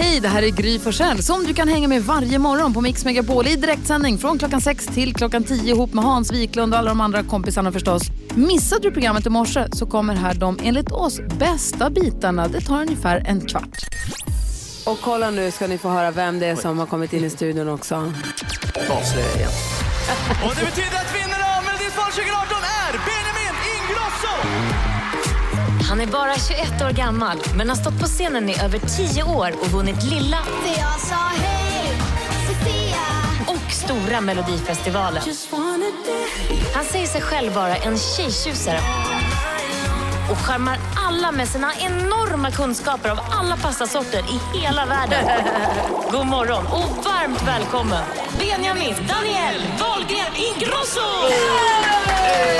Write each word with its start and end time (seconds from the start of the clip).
Hej, 0.00 0.20
det 0.20 0.28
här 0.28 0.42
är 0.42 0.48
Gry 0.48 0.78
Forssell 0.78 1.22
som 1.22 1.44
du 1.44 1.54
kan 1.54 1.68
hänga 1.68 1.88
med 1.88 2.02
varje 2.02 2.38
morgon 2.38 2.74
på 2.74 2.80
Mix 2.80 3.04
Megapol 3.04 3.46
i 3.46 3.56
direktsändning 3.56 4.18
från 4.18 4.38
klockan 4.38 4.60
6 4.60 4.86
till 4.86 5.14
klockan 5.14 5.44
10 5.44 5.74
ihop 5.74 5.94
med 5.94 6.04
Hans 6.04 6.32
Wiklund 6.32 6.72
och 6.74 6.78
alla 6.78 6.88
de 6.88 7.00
andra 7.00 7.22
kompisarna 7.22 7.72
förstås. 7.72 8.02
Missade 8.34 8.82
du 8.82 8.90
programmet 8.90 9.26
i 9.26 9.30
morse 9.30 9.66
så 9.72 9.86
kommer 9.86 10.14
här 10.14 10.34
de 10.34 10.58
enligt 10.62 10.92
oss 10.92 11.20
bästa 11.38 11.90
bitarna. 11.90 12.48
Det 12.48 12.60
tar 12.60 12.82
ungefär 12.82 13.22
en 13.26 13.40
kvart. 13.40 13.86
Och 14.86 14.98
kolla 15.00 15.30
nu 15.30 15.50
ska 15.50 15.66
ni 15.66 15.78
få 15.78 15.88
höra 15.88 16.10
vem 16.10 16.38
det 16.38 16.46
är 16.46 16.56
som 16.56 16.78
har 16.78 16.86
kommit 16.86 17.12
in 17.12 17.24
i 17.24 17.30
studion 17.30 17.68
också. 17.68 17.94
Avslöja 18.90 19.34
igen. 19.34 19.50
Och 20.44 20.54
det 20.56 20.64
betyder 20.64 20.96
att 20.96 21.14
vinnaren 21.14 21.58
av 21.58 21.64
Melodifestivalen 21.64 22.12
2018 22.12 22.56
är 22.86 22.92
Benjamin 22.92 23.54
Ingrosso! 23.74 24.77
Han 25.98 26.08
är 26.08 26.12
bara 26.12 26.34
21 26.34 26.82
år 26.82 26.90
gammal, 26.90 27.38
men 27.56 27.68
har 27.68 27.76
stått 27.76 28.00
på 28.00 28.06
scenen 28.06 28.48
i 28.48 28.60
över 28.64 28.78
10 28.78 29.22
år 29.22 29.52
och 29.60 29.66
vunnit 29.66 30.04
lilla 30.04 30.38
och 33.46 33.72
stora 33.72 34.20
Melodifestivalen. 34.20 35.22
Han 36.74 36.84
säger 36.84 37.06
sig 37.06 37.20
själv 37.20 37.52
vara 37.52 37.76
en 37.76 37.98
tjejtjusare 37.98 38.80
och 40.30 40.38
charmar 40.38 40.78
alla 40.96 41.32
med 41.32 41.48
sina 41.48 41.72
enorma 41.80 42.50
kunskaper 42.50 43.08
av 43.10 43.20
alla 43.30 43.56
pastasorter 43.56 44.18
i 44.18 44.58
hela 44.58 44.86
världen. 44.86 45.24
God 46.10 46.26
morgon 46.26 46.66
och 46.66 47.04
varmt 47.04 47.42
välkommen 47.46 48.02
Benjamin 48.38 48.94
Daniel 49.08 49.62
Wahlgren 49.80 50.32
Ingrosso! 50.36 51.08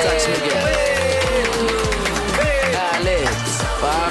Tack 0.05 0.21
så 0.21 0.29
mycket. 0.29 1.08
Va? 3.81 4.09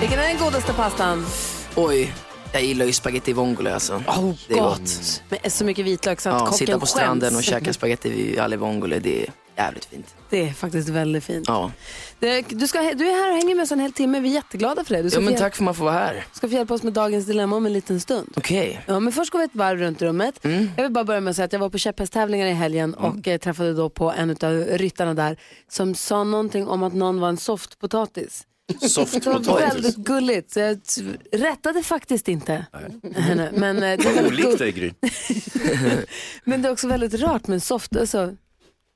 Vilken 0.00 0.18
är 0.18 0.28
den 0.28 0.38
godaste 0.38 0.72
pastan? 0.72 1.26
Oj, 1.74 2.14
jag 2.52 2.62
gillar 2.64 2.86
ju 2.86 2.92
spaghetti 2.92 3.32
vongole 3.32 3.74
alltså. 3.74 3.94
Oh, 3.94 4.32
det 4.48 4.54
är 4.54 4.58
gott. 4.58 4.78
gott. 4.78 5.22
Med 5.28 5.52
så 5.52 5.64
mycket 5.64 5.84
vitlök 5.84 6.20
så 6.20 6.28
att 6.28 6.34
Ja, 6.34 6.38
kocken 6.38 6.58
sitta 6.58 6.78
på 6.78 6.86
stranden 6.86 7.30
skäms. 7.30 7.38
och 7.38 7.44
käka 7.44 7.72
spaghetti 7.72 8.38
alle 8.38 8.56
vongole, 8.56 8.98
det 8.98 9.22
är 9.22 9.30
jävligt 9.56 9.84
fint. 9.84 10.14
Det 10.30 10.48
är 10.48 10.52
faktiskt 10.52 10.88
väldigt 10.88 11.24
fint. 11.24 11.44
Ja, 11.48 11.72
Det- 12.18 12.42
Du, 12.48 12.66
ska, 12.66 12.78
du 12.78 13.06
är 13.08 13.22
här 13.24 13.30
och 13.30 13.36
hänger 13.36 13.54
med 13.54 13.62
oss 13.62 13.72
en 13.72 13.80
hel 13.80 13.92
timme. 13.92 14.20
Vi 14.20 14.28
är 14.30 14.34
jätteglada 14.34 14.84
för 14.84 14.94
det. 14.94 15.02
Du 15.02 15.10
ska, 15.10 15.20
ja 15.20 15.24
men 15.24 15.36
tack 15.36 15.56
för 15.56 15.62
att 15.62 15.64
man 15.64 15.74
får 15.74 15.84
vara 15.84 15.94
här. 15.94 16.24
ska 16.32 16.48
få 16.48 16.54
hjälpa 16.54 16.74
oss 16.74 16.82
med 16.82 16.92
dagens 16.92 17.26
dilemma 17.26 17.56
om 17.56 17.66
en 17.66 17.72
liten 17.72 18.00
stund. 18.00 18.32
Okej. 18.36 18.80
Ja, 18.86 19.00
men 19.00 19.12
först 19.12 19.30
går 19.32 19.38
vi 19.38 19.44
ett 19.44 19.54
varv 19.54 19.78
runt 19.78 20.02
rummet. 20.02 20.44
Mm. 20.44 20.70
Jag 20.76 20.82
vill 20.82 20.92
bara 20.92 21.04
börja 21.04 21.20
med 21.20 21.30
att 21.30 21.36
säga 21.36 21.46
att 21.46 21.52
jag 21.52 21.60
var 21.60 21.70
på 21.70 21.78
käpphästtävlingar 21.78 22.46
i 22.46 22.52
helgen 22.52 22.94
och 22.94 23.28
eh, 23.28 23.38
träffade 23.38 23.74
då 23.74 23.90
på 23.90 24.12
en 24.12 24.30
av 24.30 24.52
ryttarna 24.70 25.14
där 25.14 25.36
som 25.70 25.94
sa 25.94 26.24
någonting 26.24 26.68
om 26.68 26.82
att 26.82 26.94
någon 26.94 27.20
var 27.20 27.28
en 27.28 27.36
softpotatis. 27.36 28.46
Soft 28.80 29.24
Det 29.24 29.26
var 29.30 29.58
väldigt 29.60 29.96
gulligt 29.96 30.52
så 30.52 30.60
jag 30.60 30.80
rättade 31.32 31.82
faktiskt 31.82 32.28
inte 32.28 32.66
henne. 33.16 33.50
Men, 33.52 33.76
eh, 33.76 33.98
det 33.98 34.04
väldigt 34.04 34.26
Olikt 34.46 34.58
dig 34.58 34.72
Gry. 34.72 34.92
men 36.44 36.62
det 36.62 36.68
är 36.68 36.72
också 36.72 36.88
väldigt 36.88 37.14
rart 37.14 37.46
med 37.46 37.62
soft. 37.62 37.96
Alltså, 37.96 38.34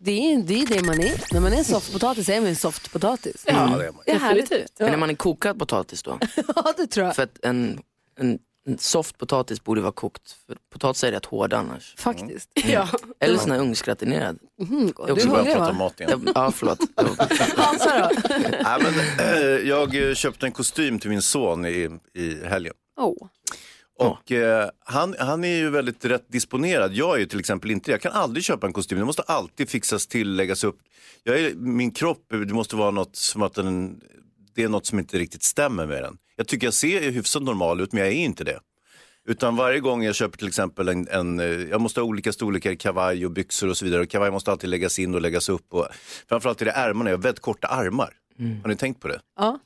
det 0.02 0.32
är 0.32 0.38
det, 0.42 0.54
är 0.62 0.66
det 0.66 0.82
man 0.86 1.00
är. 1.00 1.24
När 1.32 1.40
man 1.40 1.52
är 1.52 1.56
en 1.56 1.64
softpotatis 1.64 2.28
är 2.28 2.40
man 2.40 2.48
en 2.48 2.56
softpotatis. 2.56 3.44
Ja, 3.46 3.52
det 3.52 3.86
är 3.86 3.92
man. 3.92 4.02
Det 4.06 4.12
är 4.12 4.18
härligt. 4.18 4.50
Men 4.50 4.88
är 4.88 4.92
Ja. 4.92 4.96
man 4.96 5.08
en 5.10 5.16
kokad 5.16 5.58
potatis 5.58 6.02
då? 6.02 6.18
ja, 6.56 6.72
det 6.76 6.86
tror 6.86 7.06
jag. 7.06 7.16
För 7.16 7.22
att 7.22 7.38
en, 7.44 7.80
en, 8.20 8.38
en 8.66 8.78
soft 8.78 9.18
potatis 9.18 9.64
borde 9.64 9.80
vara 9.80 9.92
kokt. 9.92 10.36
För 10.46 10.56
potatis 10.72 11.04
är 11.04 11.12
rätt 11.12 11.24
hård 11.26 11.52
annars. 11.52 11.94
Faktiskt. 11.98 12.50
Ja. 12.64 12.88
Eller 13.20 13.38
sån 13.38 13.50
här 13.50 13.58
ugnsgratinerad. 13.58 14.38
Mm, 14.60 14.86
Det 14.86 15.02
är 15.02 15.06
du 15.06 15.12
också 15.12 15.26
är 15.26 15.30
Börja 15.30 15.36
hungrig 15.36 15.54
prata 15.56 15.64
va? 15.64 15.70
om 15.70 15.76
mat 15.76 16.00
igen. 16.00 16.22
Ja, 16.26 16.32
ja 16.34 16.50
förlåt. 16.50 16.78
Hansa 17.56 17.98
då? 17.98 18.16
Nej, 18.62 18.80
men, 18.82 19.26
eh, 19.28 19.68
jag 19.68 20.16
köpte 20.16 20.46
en 20.46 20.52
kostym 20.52 20.98
till 20.98 21.10
min 21.10 21.22
son 21.22 21.66
i, 21.66 21.88
i 22.14 22.44
helgen. 22.44 22.74
Oh. 22.96 23.26
Och 24.00 24.32
eh, 24.32 24.68
han, 24.84 25.14
han 25.18 25.44
är 25.44 25.56
ju 25.56 25.70
väldigt 25.70 26.04
rätt 26.04 26.32
disponerad. 26.32 26.92
Jag 26.94 27.14
är 27.14 27.18
ju 27.18 27.26
till 27.26 27.40
exempel 27.40 27.70
inte 27.70 27.90
det. 27.90 27.92
Jag 27.92 28.00
kan 28.00 28.12
aldrig 28.12 28.44
köpa 28.44 28.66
en 28.66 28.72
kostym. 28.72 28.98
Det 28.98 29.04
måste 29.04 29.22
alltid 29.22 29.68
fixas 29.68 30.06
till, 30.06 30.36
läggas 30.36 30.64
upp. 30.64 30.78
Jag 31.22 31.40
är, 31.40 31.54
min 31.54 31.90
kropp, 31.90 32.26
det 32.28 32.54
måste 32.54 32.76
vara 32.76 32.90
något 32.90 33.16
som 33.16 33.42
att 33.42 33.54
den, 33.54 34.00
det 34.54 34.62
är 34.62 34.68
något 34.68 34.86
som 34.86 34.98
inte 34.98 35.18
riktigt 35.18 35.42
stämmer 35.42 35.86
med 35.86 36.02
den. 36.02 36.16
Jag 36.36 36.46
tycker 36.46 36.66
jag 36.66 36.74
ser 36.74 37.10
hyfsat 37.10 37.42
normal 37.42 37.80
ut 37.80 37.92
men 37.92 38.02
jag 38.02 38.12
är 38.12 38.16
inte 38.16 38.44
det. 38.44 38.60
Utan 39.28 39.56
varje 39.56 39.80
gång 39.80 40.02
jag 40.02 40.14
köper 40.14 40.38
till 40.38 40.48
exempel 40.48 40.88
en, 40.88 41.08
en 41.08 41.40
eh, 41.40 41.46
jag 41.46 41.80
måste 41.80 42.00
ha 42.00 42.06
olika 42.06 42.32
storlekar 42.32 42.74
kavaj 42.74 43.24
och 43.26 43.32
byxor 43.32 43.68
och 43.68 43.76
så 43.76 43.84
vidare. 43.84 44.02
Och 44.02 44.08
kavaj 44.08 44.30
måste 44.30 44.50
alltid 44.50 44.70
läggas 44.70 44.98
in 44.98 45.14
och 45.14 45.20
läggas 45.20 45.48
upp. 45.48 45.74
Och, 45.74 45.86
framförallt 46.28 46.60
är 46.60 46.64
det 46.64 46.70
ärmarna, 46.70 47.10
jag 47.10 47.16
har 47.16 47.22
väldigt 47.22 47.42
korta 47.42 47.68
armar. 47.68 48.14
Har 48.62 48.68
ni 48.68 48.76
tänkt 48.76 49.00
på 49.00 49.08
det? 49.08 49.20
Ja. 49.36 49.58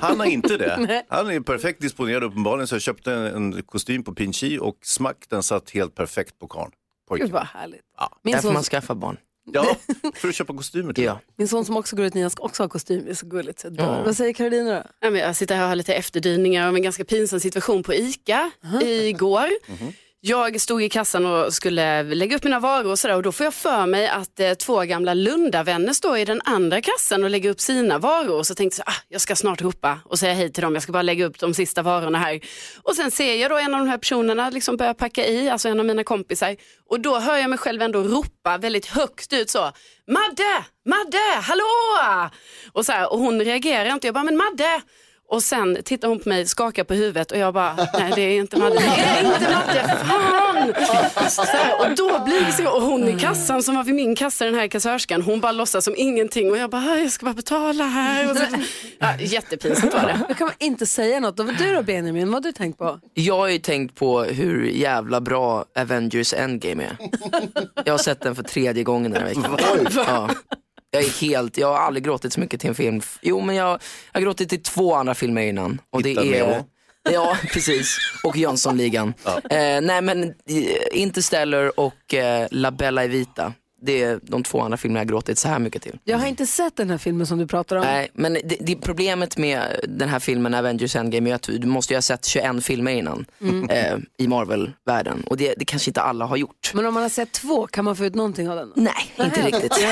Han 0.00 0.20
har 0.20 0.26
inte 0.26 0.56
det. 0.56 1.04
Han 1.08 1.30
är 1.30 1.40
perfekt 1.40 1.80
disponerad 1.80 2.24
uppenbarligen 2.24 2.66
så 2.66 2.74
jag 2.74 2.82
köpte 2.82 3.12
en, 3.12 3.54
en 3.54 3.62
kostym 3.62 4.02
på 4.04 4.14
Pinchi 4.14 4.58
och 4.58 4.78
smack 4.82 5.16
den 5.28 5.42
satt 5.42 5.70
helt 5.70 5.94
perfekt 5.94 6.38
på 6.38 6.48
karln. 6.48 6.70
Gud 7.16 7.30
vad 7.30 7.46
härligt. 7.46 7.80
Ja. 7.96 8.18
Min, 8.22 8.32
Därför 8.32 8.48
son, 8.48 8.54
man 8.54 8.62
skaffar 8.62 8.94
barn. 8.94 9.16
ja, 9.52 9.76
för 10.14 10.28
att 10.28 10.34
köpa 10.34 10.56
kostymer 10.56 10.92
till. 10.92 11.04
Ja. 11.04 11.20
min 11.36 11.48
son 11.48 11.64
som 11.64 11.76
också 11.76 11.96
går 11.96 12.04
ut 12.06 12.14
nian 12.14 12.30
ska 12.30 12.42
också 12.42 12.62
ha 12.62 12.68
kostym. 12.68 13.04
Det 13.04 13.10
är 13.10 13.14
så 13.14 13.26
gulligt. 13.26 13.60
Så. 13.60 13.68
Ja. 13.78 14.02
Vad 14.04 14.16
säger 14.16 14.32
Karolina 14.32 14.74
då? 14.74 14.82
Ja, 15.00 15.10
men 15.10 15.20
jag 15.20 15.36
sitter 15.36 15.54
här 15.54 15.62
och 15.62 15.68
har 15.68 15.76
lite 15.76 15.94
efterdyningar 15.94 16.68
av 16.68 16.76
en 16.76 16.82
ganska 16.82 17.04
pinsam 17.04 17.40
situation 17.40 17.82
på 17.82 17.94
ICA 17.94 18.50
igår. 18.82 19.48
Jag 20.22 20.60
stod 20.60 20.82
i 20.82 20.88
kassan 20.88 21.26
och 21.26 21.54
skulle 21.54 22.02
lägga 22.02 22.36
upp 22.36 22.44
mina 22.44 22.60
varor 22.60 22.90
och 22.90 22.98
sådär 22.98 23.16
och 23.16 23.22
då 23.22 23.32
får 23.32 23.44
jag 23.44 23.54
för 23.54 23.86
mig 23.86 24.08
att 24.08 24.40
eh, 24.40 24.52
två 24.52 24.80
gamla 24.80 25.14
Lundavänner 25.14 25.92
står 25.92 26.18
i 26.18 26.24
den 26.24 26.40
andra 26.44 26.80
kassan 26.80 27.24
och 27.24 27.30
lägger 27.30 27.50
upp 27.50 27.60
sina 27.60 27.98
varor 27.98 28.38
och 28.38 28.46
så 28.46 28.54
tänkte 28.54 28.82
jag 28.86 28.94
ah, 28.94 28.96
jag 29.08 29.20
ska 29.20 29.36
snart 29.36 29.62
ropa 29.62 30.00
och 30.04 30.18
säga 30.18 30.34
hej 30.34 30.52
till 30.52 30.62
dem, 30.62 30.74
jag 30.74 30.82
ska 30.82 30.92
bara 30.92 31.02
lägga 31.02 31.24
upp 31.24 31.38
de 31.38 31.54
sista 31.54 31.82
varorna 31.82 32.18
här. 32.18 32.40
Och 32.82 32.96
sen 32.96 33.10
ser 33.10 33.34
jag 33.34 33.50
då 33.50 33.58
en 33.58 33.74
av 33.74 33.80
de 33.80 33.88
här 33.88 33.98
personerna 33.98 34.50
liksom 34.50 34.76
börja 34.76 34.94
packa 34.94 35.26
i, 35.26 35.50
alltså 35.50 35.68
en 35.68 35.80
av 35.80 35.86
mina 35.86 36.04
kompisar 36.04 36.56
och 36.90 37.00
då 37.00 37.18
hör 37.18 37.36
jag 37.36 37.50
mig 37.50 37.58
själv 37.58 37.82
ändå 37.82 38.02
ropa 38.02 38.58
väldigt 38.58 38.86
högt 38.86 39.32
ut 39.32 39.50
så 39.50 39.72
Madde, 40.06 40.64
Madde, 40.86 41.40
hallå! 41.42 42.30
Och, 42.72 42.86
så 42.86 42.92
här, 42.92 43.12
och 43.12 43.18
hon 43.18 43.40
reagerar 43.40 43.92
inte, 43.92 44.06
jag 44.06 44.14
bara 44.14 44.24
men 44.24 44.36
Madde! 44.36 44.80
Och 45.30 45.42
sen 45.42 45.78
tittar 45.84 46.08
hon 46.08 46.20
på 46.20 46.28
mig, 46.28 46.46
skakar 46.46 46.84
på 46.84 46.94
huvudet 46.94 47.32
och 47.32 47.38
jag 47.38 47.54
bara, 47.54 47.76
nej 47.94 48.12
det 48.14 48.22
är 48.22 48.36
inte 48.36 48.56
Madde, 48.58 48.74
det 48.74 48.80
är 48.80 49.24
inte 49.24 49.40
Madde, 49.40 49.96
fan! 50.04 51.30
Så 51.30 51.42
här, 51.42 51.80
och 51.80 51.96
då 51.96 52.24
blir 52.24 52.40
det 52.46 52.52
så, 52.52 52.70
och 52.70 52.82
hon 52.82 53.08
i 53.08 53.20
kassan 53.20 53.62
som 53.62 53.74
var 53.74 53.84
vid 53.84 53.94
min 53.94 54.16
kassa, 54.16 54.44
den 54.44 54.54
här 54.54 54.68
kassörskan, 54.68 55.22
hon 55.22 55.40
bara 55.40 55.52
låtsas 55.52 55.84
som 55.84 55.94
ingenting 55.96 56.50
och 56.50 56.56
jag 56.56 56.70
bara, 56.70 56.98
jag 56.98 57.12
ska 57.12 57.24
bara 57.26 57.34
betala 57.34 57.84
här. 57.84 58.30
Och 58.30 58.36
så, 58.36 58.44
ja, 58.98 59.16
jättepinsamt 59.18 59.94
var 59.94 60.02
det. 60.02 60.20
Då 60.28 60.34
kan 60.34 60.46
man 60.46 60.54
inte 60.58 60.86
säga 60.86 61.20
något. 61.20 61.40
Och 61.40 61.46
vad 61.46 61.58
du 61.58 61.74
då 61.74 61.82
Benjamin, 61.82 62.26
vad 62.26 62.34
har 62.34 62.40
du 62.40 62.52
tänkt 62.52 62.78
på? 62.78 63.00
Jag 63.14 63.36
har 63.36 63.48
ju 63.48 63.58
tänkt 63.58 63.94
på 63.94 64.22
hur 64.22 64.66
jävla 64.66 65.20
bra 65.20 65.64
Avengers 65.78 66.34
Endgame 66.34 66.84
är. 66.84 66.96
Jag 67.84 67.92
har 67.92 67.98
sett 67.98 68.20
den 68.20 68.34
för 68.34 68.42
tredje 68.42 68.82
gången 68.82 69.10
den 69.10 69.22
här 69.22 69.28
veckan. 69.28 69.58
Ja. 69.94 70.28
Jag 70.90 71.02
är 71.04 71.10
helt, 71.20 71.56
jag 71.58 71.68
har 71.68 71.78
aldrig 71.78 72.04
gråtit 72.04 72.32
så 72.32 72.40
mycket 72.40 72.60
till 72.60 72.68
en 72.68 72.74
film. 72.74 73.02
Jo 73.22 73.40
men 73.40 73.56
jag, 73.56 73.68
jag 73.68 73.80
har 74.12 74.20
gråtit 74.20 74.48
till 74.48 74.62
två 74.62 74.94
andra 74.94 75.14
filmer 75.14 75.42
innan. 75.42 75.80
Och 75.90 76.02
det 76.02 76.08
Hitta 76.08 76.22
är, 76.24 76.46
Nemo. 76.46 76.64
ja 77.10 77.36
precis, 77.52 77.96
och 78.24 78.36
Jönssonligan. 78.36 79.14
Eh, 79.50 79.80
nej 79.82 80.02
men 80.02 80.24
eh, 80.24 80.32
Interstellar 80.92 81.80
och 81.80 82.14
eh, 82.14 82.46
La 82.50 82.70
Bella 82.70 83.04
Evita. 83.04 83.52
Det 83.82 84.02
är 84.02 84.20
de 84.22 84.42
två 84.42 84.60
andra 84.60 84.76
filmerna 84.76 85.00
jag 85.00 85.04
har 85.04 85.08
gråtit 85.08 85.38
så 85.38 85.48
här 85.48 85.58
mycket 85.58 85.82
till. 85.82 85.98
Jag 86.04 86.18
har 86.18 86.26
inte 86.26 86.46
sett 86.46 86.76
den 86.76 86.90
här 86.90 86.98
filmen 86.98 87.26
som 87.26 87.38
du 87.38 87.46
pratar 87.46 87.76
om. 87.76 87.82
Nej, 87.82 88.10
men 88.14 88.32
det, 88.32 88.56
det 88.60 88.76
problemet 88.76 89.36
med 89.38 89.62
den 89.88 90.08
här 90.08 90.18
filmen 90.18 90.54
Avengers 90.54 90.96
Endgame 90.96 91.30
är 91.30 91.34
att 91.34 91.42
du 91.42 91.66
måste 91.66 91.92
ju 91.92 91.96
ha 91.96 92.02
sett 92.02 92.24
21 92.26 92.64
filmer 92.64 92.92
innan 92.92 93.26
eh, 93.68 93.96
i 94.18 94.28
Marvel-världen. 94.28 95.22
Och 95.26 95.36
det, 95.36 95.54
det 95.56 95.64
kanske 95.64 95.90
inte 95.90 96.00
alla 96.02 96.24
har 96.26 96.36
gjort. 96.36 96.70
Men 96.74 96.86
om 96.86 96.94
man 96.94 97.02
har 97.02 97.10
sett 97.10 97.32
två, 97.32 97.66
kan 97.66 97.84
man 97.84 97.96
få 97.96 98.04
ut 98.04 98.14
någonting 98.14 98.50
av 98.50 98.56
den? 98.56 98.72
Nej, 98.76 99.26
inte 99.26 99.40
Nej. 99.42 99.50
riktigt. 99.52 99.84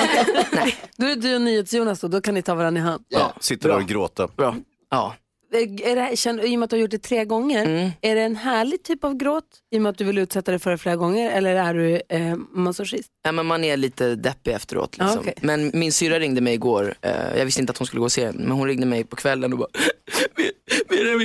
Nej, 0.52 0.74
Då 0.96 1.06
är 1.06 1.08
det 1.08 1.20
du 1.20 1.34
och 1.34 1.40
NyhetsJonas 1.40 2.00
då, 2.00 2.08
då 2.08 2.20
kan 2.20 2.34
ni 2.34 2.42
ta 2.42 2.54
varandra 2.54 2.80
i 2.80 2.84
hand. 2.84 3.04
Ja, 3.08 3.32
sitter 3.40 3.68
där 3.68 3.76
och 3.76 3.88
gråta. 3.88 4.28
bra. 4.36 4.56
Ja. 4.90 5.14
Är 5.52 5.96
det 6.10 6.16
känner, 6.16 6.44
I 6.44 6.54
och 6.56 6.58
med 6.58 6.64
att 6.64 6.70
du 6.70 6.76
har 6.76 6.80
gjort 6.80 6.90
det 6.90 6.98
tre 6.98 7.24
gånger, 7.24 7.64
Mm. 7.66 7.90
är 8.00 8.14
det 8.14 8.20
en 8.22 8.36
härlig 8.36 8.82
typ 8.82 9.04
av 9.04 9.14
gråt 9.16 9.44
i 9.72 9.78
och 9.78 9.82
med 9.82 9.90
att 9.90 9.98
du 9.98 10.04
vill 10.04 10.18
utsätta 10.18 10.50
dig 10.50 10.58
för 10.60 10.70
det 10.70 10.78
flera 10.78 10.96
gånger 10.96 11.30
eller 11.30 11.54
är 11.54 11.74
du 11.74 12.02
eh, 12.08 12.36
masochist? 12.52 13.08
Ja, 13.24 13.32
men 13.32 13.46
man 13.46 13.64
är 13.64 13.76
lite 13.76 14.14
deppig 14.14 14.52
efteråt. 14.52 14.98
Liksom. 14.98 15.18
Ah, 15.18 15.20
okej. 15.20 15.34
Men 15.42 15.70
min 15.74 15.92
syrra 15.92 16.18
ringde 16.18 16.40
mig 16.40 16.54
igår, 16.54 16.94
eh, 17.02 17.10
jag 17.38 17.44
visste 17.44 17.60
inte 17.60 17.70
att 17.70 17.78
hon 17.78 17.86
skulle 17.86 18.00
gå 18.00 18.04
och 18.04 18.12
se 18.12 18.24
den, 18.24 18.36
men 18.36 18.50
hon 18.50 18.66
ringde 18.68 18.86
mig 18.86 19.04
på 19.04 19.16
kvällen 19.16 19.52
och 19.52 19.58
bara. 19.58 19.68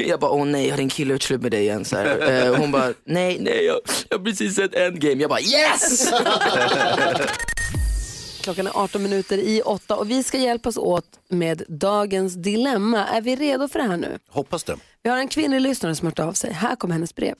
Jag 0.05 0.19
bara, 0.19 0.31
åh 0.31 0.45
nej, 0.45 0.69
har 0.69 0.77
din 0.77 0.89
kille 0.89 1.13
gjort 1.13 1.21
slut 1.23 1.41
med 1.41 1.51
dig 1.51 1.61
igen? 1.61 1.85
Så 1.85 1.95
här. 1.95 2.47
Eh, 2.47 2.55
hon 2.55 2.71
bara, 2.71 2.93
nej, 3.05 3.37
nej, 3.41 3.65
jag, 3.65 3.79
jag 4.09 4.17
har 4.17 4.25
precis 4.25 4.55
sett 4.55 4.75
Endgame. 4.75 5.21
Jag 5.21 5.29
bara, 5.29 5.39
yes! 5.39 6.11
Klockan 8.43 8.67
är 8.67 8.71
18 8.83 9.03
minuter 9.03 9.37
i 9.37 9.61
8 9.61 9.95
och 9.95 10.09
vi 10.09 10.23
ska 10.23 10.37
hjälpas 10.37 10.77
åt 10.77 11.19
med 11.29 11.63
dagens 11.67 12.33
dilemma. 12.33 13.05
Är 13.07 13.21
vi 13.21 13.35
redo 13.35 13.67
för 13.67 13.79
det 13.79 13.85
här 13.85 13.97
nu? 13.97 14.19
Hoppas 14.29 14.63
det. 14.63 14.75
Vi 15.03 15.09
har 15.09 15.17
en 15.17 15.27
kvinnlig 15.27 15.61
lyssnare 15.61 15.95
som 15.95 16.07
hört 16.07 16.19
av 16.19 16.33
sig. 16.33 16.53
Här 16.53 16.75
kommer 16.75 16.93
hennes 16.93 17.15
brev. 17.15 17.35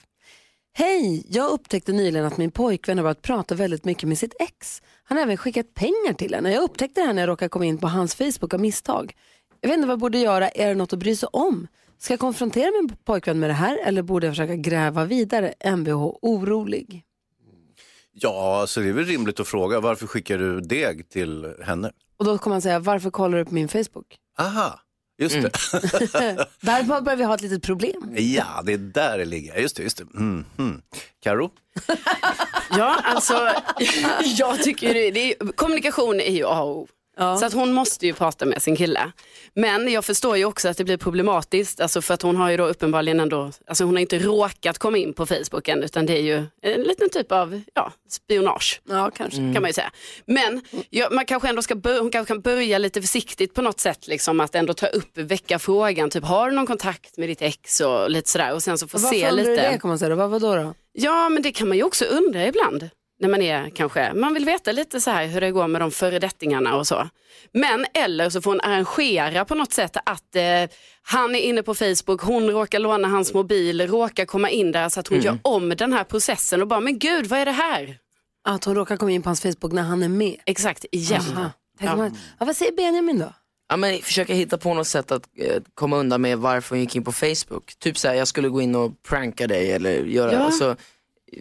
Hej, 0.74 1.26
jag 1.30 1.52
upptäckte 1.52 1.92
nyligen 1.92 2.26
att 2.26 2.38
min 2.38 2.52
pojkvän 2.52 2.98
har 2.98 3.04
börjat 3.04 3.22
prata 3.22 3.56
väldigt 3.56 3.86
mycket 3.86 4.10
med 4.10 4.18
sitt 4.18 4.36
ex. 4.40 4.82
Han 5.04 5.18
har 5.18 5.24
även 5.24 5.38
skickat 5.38 5.74
pengar 5.74 6.14
till 6.14 6.34
henne. 6.34 6.54
Jag 6.54 6.64
upptäckte 6.64 7.02
det 7.02 7.08
här 7.08 7.14
när 7.14 7.22
jag 7.22 7.30
råkade 7.30 7.50
komma 7.50 7.66
in 7.66 7.78
på 7.78 7.88
hans 7.88 8.16
Facebook 8.16 8.54
av 8.54 8.60
misstag. 8.60 9.14
Jag 9.62 9.70
vet 9.70 9.78
inte 9.78 9.88
vad 9.88 9.94
jag 9.94 10.00
borde 10.00 10.18
göra. 10.18 10.50
Är 10.50 10.68
det 10.68 10.76
något 10.76 10.94
att 10.94 11.00
bry 11.00 11.16
sig 11.16 11.30
om? 11.32 11.68
Ska 12.00 12.14
jag 12.14 12.20
konfrontera 12.20 12.72
min 12.82 12.96
pojkvän 13.06 13.40
med 13.40 13.50
det 13.50 13.54
här 13.54 13.78
eller 13.86 14.02
borde 14.02 14.28
jag 14.28 14.32
försöka 14.34 14.56
gräva 14.56 15.06
vidare? 15.06 15.54
Mvh 15.66 16.16
orolig. 16.22 17.04
Ja, 18.14 18.62
alltså 18.62 18.82
det 18.82 18.90
är 18.90 18.94
väl 18.94 19.06
rimligt 19.06 19.40
att 19.40 19.48
fråga 19.48 19.80
varför 19.80 20.08
skickar 20.08 20.38
du 20.38 20.62
deg 20.62 21.10
till 21.10 21.54
henne? 21.66 21.92
Och 22.18 22.26
då 22.26 22.38
kommer 22.38 22.54
man 22.54 22.62
säga, 22.62 22.80
varför 22.80 23.10
kollar 23.10 23.38
du 23.38 23.46
på 23.46 23.54
min 23.54 23.68
Facebook? 23.68 24.18
Aha, 24.40 24.80
just 25.18 25.36
Mm. 25.36 25.52
det. 25.72 26.48
Där 26.62 27.02
börjar 27.02 27.16
vi 27.18 27.24
ha 27.24 27.36
ett 27.36 27.42
litet 27.42 27.64
problem. 27.64 28.16
ja, 28.18 28.62
det 28.64 28.74
är 28.74 28.78
där 28.78 29.18
det 29.18 29.26
ligger. 29.26 29.56
Just 29.60 29.76
det, 29.76 29.84
just 29.84 29.98
det. 29.98 30.04
Mm, 30.18 30.46
mm. 30.58 30.82
Karo? 31.24 31.52
Ja, 32.78 33.00
alltså 33.04 33.34
jag 34.38 34.64
tycker 34.64 34.94
det, 34.94 35.12
det 35.12 35.20
är, 35.34 35.52
kommunikation 35.52 36.20
är 36.20 36.32
ju 36.34 36.46
A 36.46 36.62
och 36.62 36.78
O. 36.78 36.88
Så 37.18 37.46
att 37.46 37.54
hon 37.54 37.74
måste 37.74 38.06
ju 38.06 38.14
prata 38.14 38.46
med 38.46 38.62
sin 38.62 38.76
kille. 38.76 39.12
Men 39.54 39.92
jag 39.92 40.06
förstår 40.06 40.38
ju 40.38 40.46
också 40.46 40.70
att 40.70 40.78
det 40.78 40.84
blir 40.84 40.98
problematiskt, 40.98 41.82
alltså 41.82 42.02
för 42.02 42.14
att 42.14 42.22
hon 42.22 42.36
har 42.36 42.50
ju 42.50 42.58
då 42.58 42.66
uppenbarligen 42.68 43.20
ändå, 43.20 43.52
alltså 43.68 43.84
hon 43.84 43.96
har 43.96 44.02
inte 44.02 44.20
råkat 44.20 44.78
komma 44.78 44.98
in 44.98 45.14
på 45.14 45.26
Facebook 45.26 45.68
än, 45.68 45.84
utan 45.84 46.06
det 46.06 46.14
är 46.14 46.22
ju 46.22 46.46
en 46.62 46.82
liten 46.82 47.10
typ 47.10 47.32
av 47.32 47.62
ja, 47.74 47.92
spionage. 48.10 48.82
Ja, 48.90 49.12
kanske. 49.16 49.38
Kan 49.38 49.54
man 49.54 49.66
ju 49.66 49.74
säga. 49.74 49.92
Men 50.26 50.62
ja, 50.90 51.08
man 51.12 51.26
kanske 51.26 51.50
ändå 51.50 51.62
ska 51.62 51.76
hon 51.84 52.12
kanske 52.12 52.34
kan 52.34 52.42
börja 52.42 52.78
lite 52.78 53.02
försiktigt 53.02 53.54
på 53.54 53.62
något 53.62 53.80
sätt, 53.80 54.08
liksom, 54.08 54.40
att 54.40 54.56
ändå 54.56 54.74
ta 54.74 54.88
upp, 54.88 55.18
väcka 55.18 55.60
frågan, 55.60 56.10
typ 56.10 56.24
har 56.24 56.50
du 56.50 56.56
någon 56.56 56.68
kontakt 56.68 57.18
med 57.18 57.30
ditt 57.30 57.42
ex 57.42 57.82
och 57.82 58.10
lite 58.10 58.30
sådär 58.30 58.54
och 58.54 58.64
sen 58.64 58.78
så 58.78 58.88
få 58.88 58.98
Varför 58.98 59.16
se 59.16 59.30
undrar 59.30 59.38
lite. 59.38 59.50
du 59.50 59.56
det 59.56 59.80
kan 59.82 59.90
man 59.90 60.00
säga 60.00 60.10
då? 60.10 60.16
Vad, 60.16 60.30
vadå 60.30 60.56
då? 60.56 60.74
Ja, 60.94 61.30
men 61.30 61.44
det 61.44 61.52
kan 61.52 61.68
man 61.68 61.78
ju 61.78 61.84
också 61.84 62.06
undra 62.06 62.48
ibland. 62.48 62.90
När 63.24 63.30
man 63.30 63.42
är 63.42 63.70
kanske, 63.70 64.14
man 64.14 64.34
vill 64.34 64.46
veta 64.46 64.72
lite 64.72 65.02
så 65.02 65.12
här 65.12 65.28
hur 65.28 65.42
det 65.42 65.52
går 65.52 65.68
med 65.68 65.82
de 65.82 65.92
föredettingarna 65.92 66.76
och 66.76 66.88
så. 66.88 67.10
Men 67.54 67.86
eller 67.94 68.30
så 68.30 68.42
får 68.42 68.52
hon 68.52 68.62
arrangera 68.62 69.46
på 69.46 69.56
något 69.56 69.74
sätt 69.74 69.98
att 70.06 70.36
eh, 70.36 70.44
han 71.04 71.36
är 71.36 71.40
inne 71.40 71.64
på 71.64 71.76
Facebook, 71.76 72.22
hon 72.22 72.50
råkar 72.50 72.80
låna 72.80 73.08
hans 73.08 73.34
mobil, 73.34 73.88
råkar 73.88 74.26
komma 74.26 74.50
in 74.50 74.72
där 74.72 74.90
så 74.90 75.00
att 75.00 75.08
hon 75.08 75.22
gör 75.22 75.38
om 75.42 75.70
den 75.70 75.94
här 75.94 76.04
processen 76.04 76.62
och 76.62 76.68
bara, 76.68 76.80
men 76.80 77.00
gud 77.00 77.26
vad 77.28 77.40
är 77.40 77.46
det 77.46 77.52
här? 77.52 77.98
Att 78.48 78.64
hon 78.66 78.76
råkar 78.76 78.98
komma 78.98 79.12
in 79.12 79.22
på 79.22 79.30
hans 79.30 79.42
Facebook 79.42 79.72
när 79.74 79.82
han 79.84 80.04
är 80.04 80.10
med. 80.10 80.36
Exakt, 80.46 80.86
igen. 80.92 81.22
Aha. 81.36 81.52
Ja. 81.80 81.96
man, 81.96 82.18
ja, 82.40 82.46
vad 82.46 82.56
säger 82.56 82.72
Benjamin 82.72 83.20
då? 83.20 83.34
Ja, 83.70 83.78
men 83.78 84.00
försöka 84.02 84.34
hitta 84.34 84.58
på 84.58 84.74
något 84.74 84.88
sätt 84.88 85.12
att 85.12 85.28
eh, 85.40 85.62
komma 85.76 85.98
undan 85.98 86.22
med 86.22 86.38
varför 86.38 86.76
hon 86.76 86.80
gick 86.80 86.96
in 86.96 87.04
på 87.04 87.12
Facebook. 87.12 87.74
Typ 87.80 87.98
såhär, 87.98 88.16
jag 88.16 88.28
skulle 88.28 88.50
gå 88.50 88.62
in 88.62 88.76
och 88.76 89.04
pranka 89.04 89.48
dig 89.48 89.72
eller 89.72 89.92
göra, 90.04 90.34
Ja. 90.34 90.40
alltså, 90.40 90.76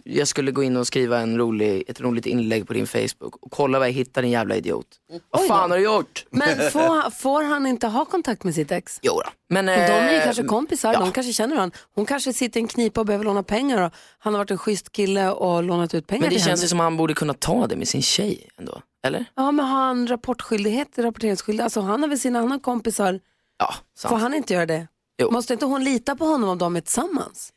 jag 0.03 0.27
skulle 0.27 0.51
gå 0.51 0.63
in 0.63 0.77
och 0.77 0.87
skriva 0.87 1.19
en 1.19 1.37
rolig, 1.37 1.83
ett 1.87 2.01
roligt 2.01 2.25
inlägg 2.25 2.67
på 2.67 2.73
din 2.73 2.87
Facebook 2.87 3.35
och 3.41 3.51
kolla 3.51 3.79
vad 3.79 3.87
jag 3.87 3.93
hittar 3.93 4.21
din 4.21 4.31
jävla 4.31 4.55
idiot. 4.55 4.87
Vad 5.29 5.47
fan 5.47 5.71
har 5.71 5.77
du 5.77 5.83
gjort? 5.83 6.25
Men 6.29 6.57
får, 6.71 7.09
får 7.09 7.43
han 7.43 7.65
inte 7.65 7.87
ha 7.87 8.05
kontakt 8.05 8.43
med 8.43 8.55
sitt 8.55 8.71
ex? 8.71 8.99
Jo 9.01 9.13
då. 9.13 9.29
Men, 9.49 9.65
De 9.65 9.71
är 9.71 10.17
eh, 10.17 10.23
kanske 10.23 10.43
kompisar, 10.43 10.93
ja. 10.93 10.99
de 10.99 11.11
kanske 11.11 11.33
känner 11.33 11.55
varandra. 11.55 11.77
Hon 11.95 12.05
kanske 12.05 12.33
sitter 12.33 12.59
i 12.59 12.63
en 12.63 12.67
knipa 12.67 12.99
och 12.99 13.05
behöver 13.05 13.25
låna 13.25 13.43
pengar 13.43 13.81
och 13.81 13.93
han 14.19 14.33
har 14.33 14.39
varit 14.39 14.51
en 14.51 14.57
schysst 14.57 14.91
kille 14.91 15.29
och 15.29 15.63
lånat 15.63 15.93
ut 15.93 16.07
pengar 16.07 16.21
Men 16.21 16.29
det 16.29 16.35
till 16.35 16.45
känns 16.45 16.63
ju 16.63 16.67
som 16.67 16.79
att 16.79 16.83
han 16.83 16.97
borde 16.97 17.13
kunna 17.13 17.33
ta 17.33 17.67
det 17.67 17.75
med 17.75 17.87
sin 17.87 18.01
tjej 18.01 18.49
ändå. 18.57 18.81
Eller? 19.05 19.25
Ja, 19.35 19.51
men 19.51 19.65
har 19.65 19.79
han 19.79 20.07
rapportskyldighet, 20.07 20.87
rapporteringsskyldighet? 20.97 21.63
Alltså 21.63 21.81
han 21.81 22.01
har 22.01 22.09
väl 22.09 22.19
sina 22.19 22.39
andra 22.39 22.59
kompisar. 22.59 23.19
Ja, 23.59 23.73
Får 23.97 24.09
sant. 24.09 24.21
han 24.21 24.33
inte 24.33 24.53
göra 24.53 24.65
det? 24.65 24.87
Jo. 25.17 25.31
Måste 25.31 25.53
inte 25.53 25.65
hon 25.65 25.83
lita 25.83 26.15
på 26.15 26.25
honom 26.25 26.49
om 26.49 26.57
de 26.57 26.75
är 26.75 26.81
tillsammans? 26.81 27.53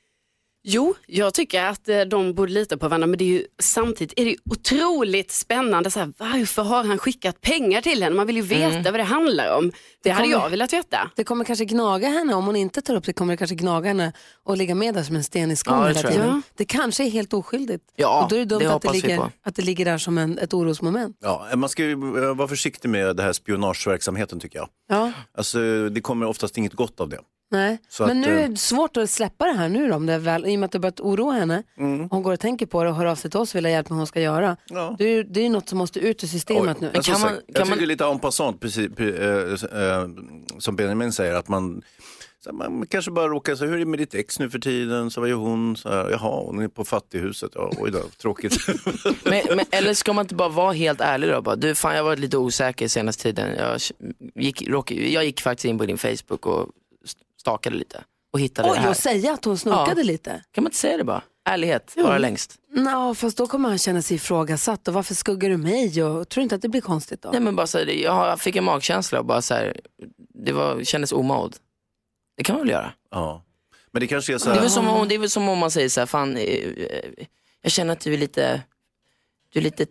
Jo, 0.69 0.95
jag 1.07 1.35
tycker 1.35 1.65
att 1.65 1.89
eh, 1.89 2.01
de 2.01 2.35
borde 2.35 2.53
lita 2.53 2.77
på 2.77 2.89
varandra 2.89 3.07
men 3.07 3.19
det 3.19 3.25
är 3.25 3.29
ju, 3.29 3.45
samtidigt 3.63 4.15
är 4.17 4.25
det 4.25 4.31
ju 4.31 4.37
otroligt 4.51 5.31
spännande. 5.31 5.91
Så 5.91 5.99
här, 5.99 6.13
varför 6.19 6.63
har 6.63 6.85
han 6.85 6.99
skickat 6.99 7.41
pengar 7.41 7.81
till 7.81 8.03
henne? 8.03 8.17
Man 8.17 8.27
vill 8.27 8.37
ju 8.37 8.43
veta 8.43 8.91
vad 8.91 9.01
det 9.01 9.05
handlar 9.05 9.57
om. 9.59 9.73
Det, 10.03 10.11
hade 10.11 10.23
kommer- 10.29 10.45
jag 10.45 10.51
velat 10.51 10.73
veta. 10.73 11.11
Det 11.17 11.25
kommer 11.25 11.45
kanske 11.45 11.65
gnaga 11.65 12.09
henne, 12.09 12.35
om 12.35 12.47
hon 12.47 12.57
inte 12.57 12.83
tar 12.83 12.95
upp 12.95 13.05
det 13.05 13.13
kommer 13.13 13.33
det 13.33 13.37
kanske 13.37 13.57
gnaga 13.57 13.89
henne 13.89 14.13
och 14.45 14.57
ligga 14.57 14.75
med 14.75 14.95
där 14.95 15.03
som 15.03 15.17
en 15.17 15.25
sten 15.25 15.51
i 15.51 15.57
skon 15.57 15.75
Ja, 15.79 15.89
det 15.89 15.95
hela 15.97 16.11
tiden. 16.11 16.27
Ja. 16.29 16.41
Det 16.57 16.65
kanske 16.65 17.05
är 17.05 17.11
helt 17.11 17.33
oskyldigt. 17.33 17.85
Ja, 17.97 18.25
och 18.25 18.31
då 18.31 18.37
är 18.37 18.41
det 18.41 18.45
dumt 18.45 18.61
det 18.61 18.75
att, 18.75 18.83
det 18.83 18.93
ligger, 18.93 19.31
att 19.43 19.55
det 19.55 19.63
ligger 19.63 19.85
där 19.85 19.99
som 19.99 20.19
en, 20.19 20.39
ett 20.39 20.55
orosmoment. 20.55 21.17
Ja, 21.21 21.47
man 21.55 21.69
ska 21.69 21.85
ju 21.85 21.95
vara 22.35 22.49
försiktig 22.49 22.89
med 22.89 23.17
det 23.17 23.23
här 23.23 23.33
spionageverksamheten 23.33 24.41
tycker 24.41 24.59
jag. 24.59 24.69
Ja. 24.89 25.13
Alltså, 25.39 25.89
det 25.89 26.01
kommer 26.01 26.27
oftast 26.27 26.59
inget 26.59 26.73
gott 26.73 27.01
av 27.01 27.09
det. 27.09 27.19
Nej. 27.51 27.79
Så 27.89 28.07
Men 28.07 28.21
att, 28.23 28.27
nu 28.29 28.39
eh, 28.39 28.45
är 28.45 28.49
det 28.49 28.57
svårt 28.57 28.97
att 28.97 29.11
släppa 29.11 29.45
det 29.47 29.53
här 29.53 29.69
nu 29.69 29.89
då, 29.89 29.95
om 29.95 30.07
det 30.07 30.13
är 30.13 30.19
väl, 30.19 30.47
i 30.47 30.55
och 30.57 30.61
med 30.61 30.67
att 30.67 30.75
har 30.75 30.81
börjat 30.81 31.01
oroa 31.01 31.33
henne. 31.33 31.63
Hon 32.11 32.23
går 32.23 32.33
och 32.33 32.41
tänker 32.41 32.67
på 32.67 32.85
det 32.85 32.91
och 32.91 32.97
hör 32.97 33.07
av 33.07 33.17
sig 33.17 33.31
till 33.31 33.41
oss 33.41 33.51
och 33.55 33.57
vill 33.59 33.65
ha 33.65 33.71
hjälp 33.71 33.89
med 33.89 33.95
vad 33.97 34.01
hon 34.01 34.07
ska 34.07 34.21
göra. 34.21 34.57
Ja. 34.67 34.95
Det 34.99 35.05
är 35.05 35.09
ju 35.09 35.23
det 35.23 35.41
är 35.41 35.45
ju 35.45 35.51
något 35.51 35.69
som 35.69 35.79
måste 35.79 36.01
ut 36.01 36.25
ur 36.25 36.29
systemet 36.29 36.81
nu. 36.81 36.91
Men 36.93 37.03
kan 37.03 37.21
man- 37.21 37.33
jag 37.47 37.57
kan 37.57 37.69
man- 37.69 37.79
tycker 37.79 37.87
lite 37.87 38.05
en 38.05 38.19
passant, 38.19 38.61
precis, 38.61 38.89
pre- 38.91 39.73
eh, 39.73 40.03
eh, 40.03 40.09
som 40.59 40.77
Benjamin 40.77 41.13
säger, 41.13 41.35
att 41.35 41.49
man, 41.49 41.83
så 42.45 42.51
här, 42.51 42.57
man 42.69 42.87
kanske 42.87 43.11
bara 43.11 43.29
råkar 43.29 43.55
säga, 43.57 43.69
hur 43.69 43.75
är 43.75 43.79
det 43.79 43.87
med 43.87 43.99
ditt 43.99 44.15
ex 44.15 44.39
nu 44.39 44.51
för 44.51 44.59
tiden? 44.59 45.11
Så 45.11 45.21
vad 45.21 45.29
gör 45.31 45.37
hon? 45.37 45.77
Så 45.77 45.89
här, 45.89 46.11
Jaha, 46.11 46.43
hon 46.47 46.63
är 46.63 46.69
på 46.69 46.85
fattighuset. 46.85 47.51
Ja, 47.55 47.73
oj 47.79 47.91
då, 47.91 47.99
tråkigt. 48.23 48.57
Men, 49.25 49.43
men, 49.57 49.65
eller 49.71 49.95
ska 49.95 50.13
man 50.13 50.25
inte 50.25 50.35
bara 50.35 50.49
vara 50.49 50.73
helt 50.73 51.01
ärlig 51.01 51.31
då? 51.31 51.43
Bara, 51.43 51.57
du, 51.57 51.75
fan, 51.75 51.93
jag 51.95 51.99
har 52.03 52.05
varit 52.11 52.19
lite 52.19 52.37
osäker 52.39 52.89
senaste 52.89 53.23
tiden. 53.23 53.57
Jag 53.59 53.81
gick, 54.45 54.69
råk, 54.69 54.91
jag 54.91 55.25
gick 55.25 55.41
faktiskt 55.41 55.65
in 55.65 55.79
på 55.79 55.87
din 55.87 55.99
Facebook 55.99 56.47
och 56.47 56.69
stakade 57.47 57.77
lite 57.77 58.05
och 58.33 58.41
hittade 58.41 58.69
det 58.69 58.73
Oj, 58.73 58.79
här. 58.79 58.91
och 58.91 58.97
säga 58.97 59.33
att 59.33 59.45
hon 59.45 59.59
snokade 59.59 60.01
Ja. 60.01 60.05
lite. 60.07 60.31
Kan 60.53 60.65
man 60.65 60.69
inte 60.71 60.77
säga 60.79 60.97
det 60.97 61.05
bara? 61.05 61.23
Ärlighet, 61.49 61.95
bara 61.97 62.19
längst. 62.19 62.59
Nå, 62.71 63.15
fast 63.15 63.37
då 63.37 63.47
kommer 63.47 63.69
han 63.69 63.79
känna 63.79 64.03
sig 64.03 64.17
ifrågasatt 64.17 64.89
och 64.89 64.95
varför 64.95 65.15
skuggar 65.15 65.49
du 65.51 65.57
mig? 65.57 66.03
Och, 66.05 66.29
tror 66.29 66.41
du 66.41 66.43
inte 66.43 66.55
att 66.55 66.63
det 66.63 66.69
blir 66.69 66.81
konstigt 66.81 67.23
då? 67.23 67.31
Nej 67.31 67.41
men 67.41 67.57
bara 67.57 67.67
så 67.67 67.79
här, 67.79 67.87
jag 67.87 68.41
fick 68.41 68.57
en 68.57 68.65
magkänsla 68.65 69.19
och 69.19 69.25
bara 69.25 69.43
så 69.43 69.55
här, 69.55 69.81
det 70.45 70.53
var, 70.53 70.85
kändes 70.85 71.13
omod. 71.13 71.57
Det 72.37 72.45
kan 72.45 72.55
man 72.57 72.63
väl 72.63 72.71
göra? 72.71 72.93
ja. 73.11 73.43
Men 73.91 74.01
det 74.01 74.07
kanske 74.07 74.35
är 74.35 74.39
så 74.39 74.45
Det 74.45 74.51
är, 74.51 74.55
här, 74.55 74.61
väl 74.61 74.71
som 74.71 74.89
om, 74.89 75.09
det 75.09 75.15
är 75.15 75.19
väl 75.19 75.31
som 75.31 75.49
om 75.49 75.59
man 75.59 75.71
säger 75.71 75.89
så 75.89 76.01
här, 76.01 76.07
fan, 76.07 76.37
eh, 76.37 76.43
eh, 76.43 77.27
jag 77.63 77.73
känner 77.73 77.93
att 77.93 78.01
du 78.01 78.15
är 78.15 78.19
lite, 78.19 78.63
du 79.53 79.59
är 79.59 79.63
lite 79.65 79.83
eh, 79.83 79.89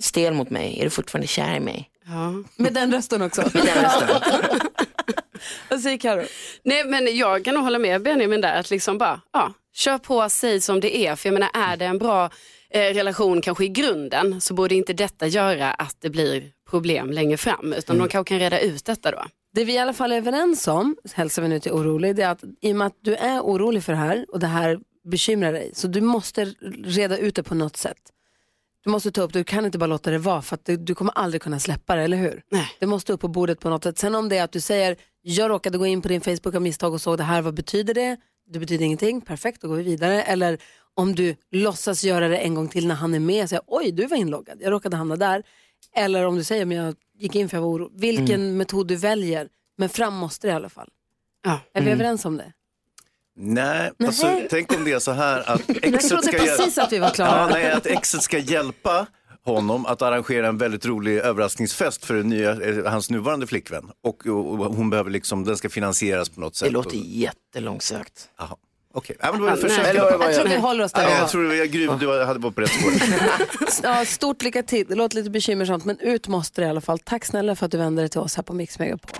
stel 0.00 0.34
mot 0.34 0.50
mig. 0.50 0.80
Är 0.80 0.84
du 0.84 0.90
fortfarande 0.90 1.26
kär 1.26 1.54
i 1.56 1.60
mig? 1.60 1.90
Ja. 2.06 2.32
Med 2.56 2.74
den 2.74 2.92
rösten 2.92 3.22
också. 3.22 3.40
Med 3.54 3.64
den 3.66 3.84
rösten. 3.84 4.08
Vad 5.68 5.80
säger 5.80 5.98
Karo? 5.98 6.24
Nej 6.62 6.84
men 6.84 7.16
jag 7.16 7.44
kan 7.44 7.54
nog 7.54 7.64
hålla 7.64 7.78
med 7.78 8.02
Benjamin 8.02 8.40
där 8.40 8.60
att 8.60 8.70
liksom 8.70 8.98
bara, 8.98 9.20
ja, 9.32 9.52
kör 9.74 9.98
på, 9.98 10.28
säg 10.28 10.60
som 10.60 10.80
det 10.80 10.96
är. 10.96 11.16
För 11.16 11.28
jag 11.28 11.34
menar 11.34 11.50
är 11.54 11.76
det 11.76 11.84
en 11.84 11.98
bra 11.98 12.30
eh, 12.70 12.94
relation 12.94 13.40
kanske 13.40 13.64
i 13.64 13.68
grunden 13.68 14.40
så 14.40 14.54
borde 14.54 14.74
inte 14.74 14.92
detta 14.92 15.26
göra 15.26 15.70
att 15.70 15.96
det 16.00 16.10
blir 16.10 16.44
problem 16.70 17.10
längre 17.10 17.36
fram. 17.36 17.72
Utan 17.72 17.98
de 17.98 18.08
kanske 18.08 18.28
kan 18.28 18.38
reda 18.38 18.60
ut 18.60 18.84
detta 18.84 19.10
då. 19.10 19.24
Det 19.54 19.64
vi 19.64 19.74
i 19.74 19.78
alla 19.78 19.92
fall 19.92 20.12
är 20.12 20.16
överens 20.16 20.68
om, 20.68 20.96
hälsar 21.14 21.42
vi 21.42 21.48
nu 21.48 21.60
till 21.60 21.72
orolig, 21.72 22.16
det 22.16 22.22
är 22.22 22.30
att 22.30 22.44
i 22.60 22.72
och 22.72 22.76
med 22.76 22.86
att 22.86 22.98
du 23.00 23.14
är 23.14 23.40
orolig 23.40 23.84
för 23.84 23.92
det 23.92 23.98
här 23.98 24.26
och 24.28 24.40
det 24.40 24.46
här 24.46 24.78
bekymrar 25.04 25.52
dig, 25.52 25.70
så 25.74 25.86
du 25.88 26.00
måste 26.00 26.44
reda 26.84 27.18
ut 27.18 27.34
det 27.34 27.42
på 27.42 27.54
något 27.54 27.76
sätt. 27.76 27.98
Du 28.84 28.90
måste 28.90 29.10
ta 29.12 29.22
upp 29.22 29.32
det, 29.32 29.38
du 29.38 29.44
kan 29.44 29.64
inte 29.66 29.78
bara 29.78 29.86
låta 29.86 30.10
det 30.10 30.18
vara 30.18 30.42
för 30.42 30.54
att 30.54 30.64
du, 30.64 30.76
du 30.76 30.94
kommer 30.94 31.12
aldrig 31.12 31.42
kunna 31.42 31.58
släppa 31.58 31.96
det, 31.96 32.02
eller 32.02 32.16
hur? 32.16 32.42
Nej. 32.50 32.68
Det 32.80 32.86
måste 32.86 33.12
upp 33.12 33.20
på 33.20 33.28
bordet 33.28 33.60
på 33.60 33.68
något 33.68 33.84
sätt. 33.84 33.98
Sen 33.98 34.14
om 34.14 34.28
det 34.28 34.38
är 34.38 34.44
att 34.44 34.52
du 34.52 34.60
säger, 34.60 34.96
jag 35.22 35.50
råkade 35.50 35.78
gå 35.78 35.86
in 35.86 36.02
på 36.02 36.08
din 36.08 36.20
Facebook 36.20 36.54
av 36.54 36.62
misstag 36.62 36.92
och 36.92 37.00
såg 37.00 37.18
det 37.18 37.24
här, 37.24 37.42
vad 37.42 37.54
betyder 37.54 37.94
det? 37.94 38.16
Det 38.52 38.58
betyder 38.58 38.84
ingenting, 38.84 39.20
perfekt, 39.20 39.60
då 39.60 39.68
går 39.68 39.76
vi 39.76 39.82
vidare. 39.82 40.22
Eller 40.22 40.58
om 40.94 41.14
du 41.14 41.36
låtsas 41.50 42.04
göra 42.04 42.28
det 42.28 42.36
en 42.36 42.54
gång 42.54 42.68
till 42.68 42.86
när 42.86 42.94
han 42.94 43.14
är 43.14 43.20
med, 43.20 43.48
säger 43.48 43.62
oj 43.66 43.92
du 43.92 44.06
var 44.06 44.16
inloggad, 44.16 44.58
jag 44.60 44.70
råkade 44.70 44.96
hamna 44.96 45.16
där. 45.16 45.42
Eller 45.96 46.26
om 46.26 46.36
du 46.36 46.44
säger, 46.44 46.64
men 46.64 46.76
jag 46.76 46.94
gick 47.18 47.34
in 47.34 47.48
för 47.48 47.56
jag 47.56 47.62
var 47.62 47.70
oro. 47.70 47.90
Vilken 47.94 48.56
metod 48.56 48.88
du 48.88 48.96
väljer, 48.96 49.48
men 49.78 49.88
fram 49.88 50.14
måste 50.14 50.46
det 50.46 50.50
i 50.50 50.54
alla 50.54 50.68
fall. 50.68 50.88
Ja. 51.44 51.60
Är 51.74 51.82
vi 51.82 51.90
överens 51.90 52.24
om 52.24 52.36
det? 52.36 52.52
Nej, 53.36 53.90
alltså, 54.06 54.26
Nej. 54.26 54.46
tänk 54.50 54.72
om 54.76 54.84
det 54.84 54.92
är 54.92 54.98
så 54.98 55.12
här 55.12 55.50
att 55.50 55.60
exet 55.82 56.24
ska, 56.24 56.36
hjäl- 56.44 56.98
ja, 57.00 57.10
klara. 57.10 57.46
nej, 57.48 57.72
att 57.72 57.86
exet 57.86 58.22
ska 58.22 58.38
hjälpa 58.38 59.06
honom 59.44 59.86
att 59.86 60.02
arrangera 60.02 60.48
en 60.48 60.58
väldigt 60.58 60.86
rolig 60.86 61.16
överraskningsfest 61.18 62.04
för 62.04 62.14
nya, 62.22 62.50
eh, 62.50 62.84
hans 62.92 63.10
nuvarande 63.10 63.46
flickvän. 63.46 63.84
Och, 64.04 64.26
och, 64.26 64.50
och 64.60 64.74
hon 64.74 64.90
behöver 64.90 65.10
liksom, 65.10 65.44
den 65.44 65.56
ska 65.56 65.68
finansieras 65.68 66.28
på 66.28 66.40
något 66.40 66.56
sätt. 66.56 66.68
Det 66.68 66.72
låter 66.72 66.88
Och- 66.90 66.94
jättelångsökt. 67.06 68.28
Jaha, 68.38 68.56
okej. 68.94 69.16
Ja, 69.20 69.32
men 69.32 69.44
Jag 69.44 69.60
tror 69.60 70.48
vi 70.48 70.56
håller 70.56 70.84
oss 70.84 70.92
där. 70.92 71.02
Ja, 71.02 71.18
jag 71.18 71.28
tror 71.28 71.54
jag, 71.54 71.70
Gry, 71.70 71.86
du 72.00 72.24
hade 72.24 72.38
varit 72.40 72.54
på 72.54 72.60
rätt 72.60 72.70
spår. 72.70 72.92
Ja, 73.82 74.04
stort 74.04 74.42
lycka 74.42 74.62
till. 74.62 74.86
Det 74.88 74.94
låter 74.94 75.16
lite 75.16 75.30
bekymmersamt, 75.30 75.84
men 75.84 75.98
ut 76.00 76.28
måste 76.28 76.60
det 76.60 76.66
i 76.66 76.70
alla 76.70 76.80
fall. 76.80 76.98
Tack 76.98 77.24
snälla 77.24 77.56
för 77.56 77.66
att 77.66 77.72
du 77.72 77.78
vände 77.78 78.02
dig 78.02 78.08
till 78.08 78.20
oss 78.20 78.36
här 78.36 78.42
på 78.42 78.52
Mix 78.52 78.78
Megapol. 78.78 79.10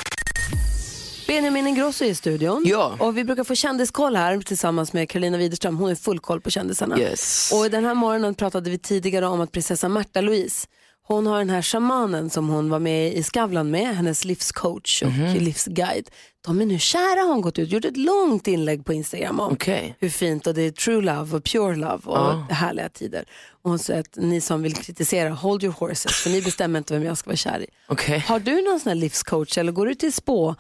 Benjamin 1.33 1.67
Ingrosso 1.67 2.05
är 2.05 2.09
i 2.09 2.15
studion. 2.15 2.63
Ja. 2.67 2.97
Och 3.01 3.17
vi 3.17 3.25
brukar 3.25 3.45
få 3.45 3.55
kändiskoll 3.55 4.17
här 4.17 4.41
tillsammans 4.41 4.93
med 4.93 5.09
Karolina 5.11 5.39
Widerström. 5.39 5.77
Hon 5.77 5.91
är 5.91 5.95
full 5.95 6.19
koll 6.21 6.41
på 6.41 6.51
kändisarna. 6.51 6.99
Yes. 7.01 7.53
Och 7.55 7.71
den 7.71 7.85
här 7.85 7.95
morgonen 7.95 8.35
pratade 8.35 8.71
vi 8.71 8.79
tidigare 8.79 9.27
om 9.27 9.41
att 9.41 9.53
prinsessa 9.53 9.89
Märta 9.89 10.21
Louise, 10.21 10.67
Hon 11.05 11.27
har 11.27 11.39
den 11.39 11.51
här 11.51 11.63
shamanen 11.63 12.31
som 12.31 12.49
hon 12.49 12.71
var 12.71 12.79
med 12.79 13.13
i 13.15 13.23
Skavlan 13.23 13.71
med, 13.71 13.97
hennes 13.97 14.25
livscoach 14.25 15.03
och 15.03 15.09
Mhm. 15.13 15.35
livsguide. 15.35 16.11
De 16.47 16.61
är 16.61 16.67
nu 16.67 16.79
kära 16.79 17.21
har 17.21 17.29
hon 17.29 17.41
gått 17.41 17.59
ut, 17.59 17.71
gjort 17.73 17.85
ett 17.85 17.97
långt 17.97 18.47
inlägg 18.49 18.85
på 18.85 18.93
Instagram 18.93 19.41
om 19.41 19.53
Okej. 19.53 19.97
hur 20.01 20.09
fint 20.09 20.47
och 20.47 20.55
det 20.55 20.63
är 20.63 20.71
true 20.71 21.01
love 21.03 21.37
och 21.37 21.45
pure 21.45 21.77
love 21.77 22.01
och 22.05 22.17
Ja. 22.17 22.47
härliga 22.51 22.89
tider. 22.89 23.25
Och 23.63 23.71
hon 23.71 23.79
säger 23.79 24.01
att 24.01 24.17
ni 24.17 24.41
som 24.41 24.63
vill 24.63 24.75
kritisera, 24.75 25.31
hold 25.31 25.63
your 25.65 25.75
horses, 25.79 26.13
för 26.13 26.31
ni 26.31 26.43
bestämmer 26.43 26.79
inte 26.79 26.95
vem 26.95 27.03
jag 27.03 27.19
ska 27.19 27.31
vara 27.31 27.37
kär 27.37 27.61
i. 27.63 27.67
Okej. 27.89 28.19
Har 28.19 28.41
du 28.41 28.63
någon 28.63 28.81
sån 28.81 28.89
här 28.91 28.97
livscoach 28.97 29.59
eller 29.59 29.73
går 29.73 29.87
du 29.87 29.95
till 29.95 30.13
spå, 30.13 30.55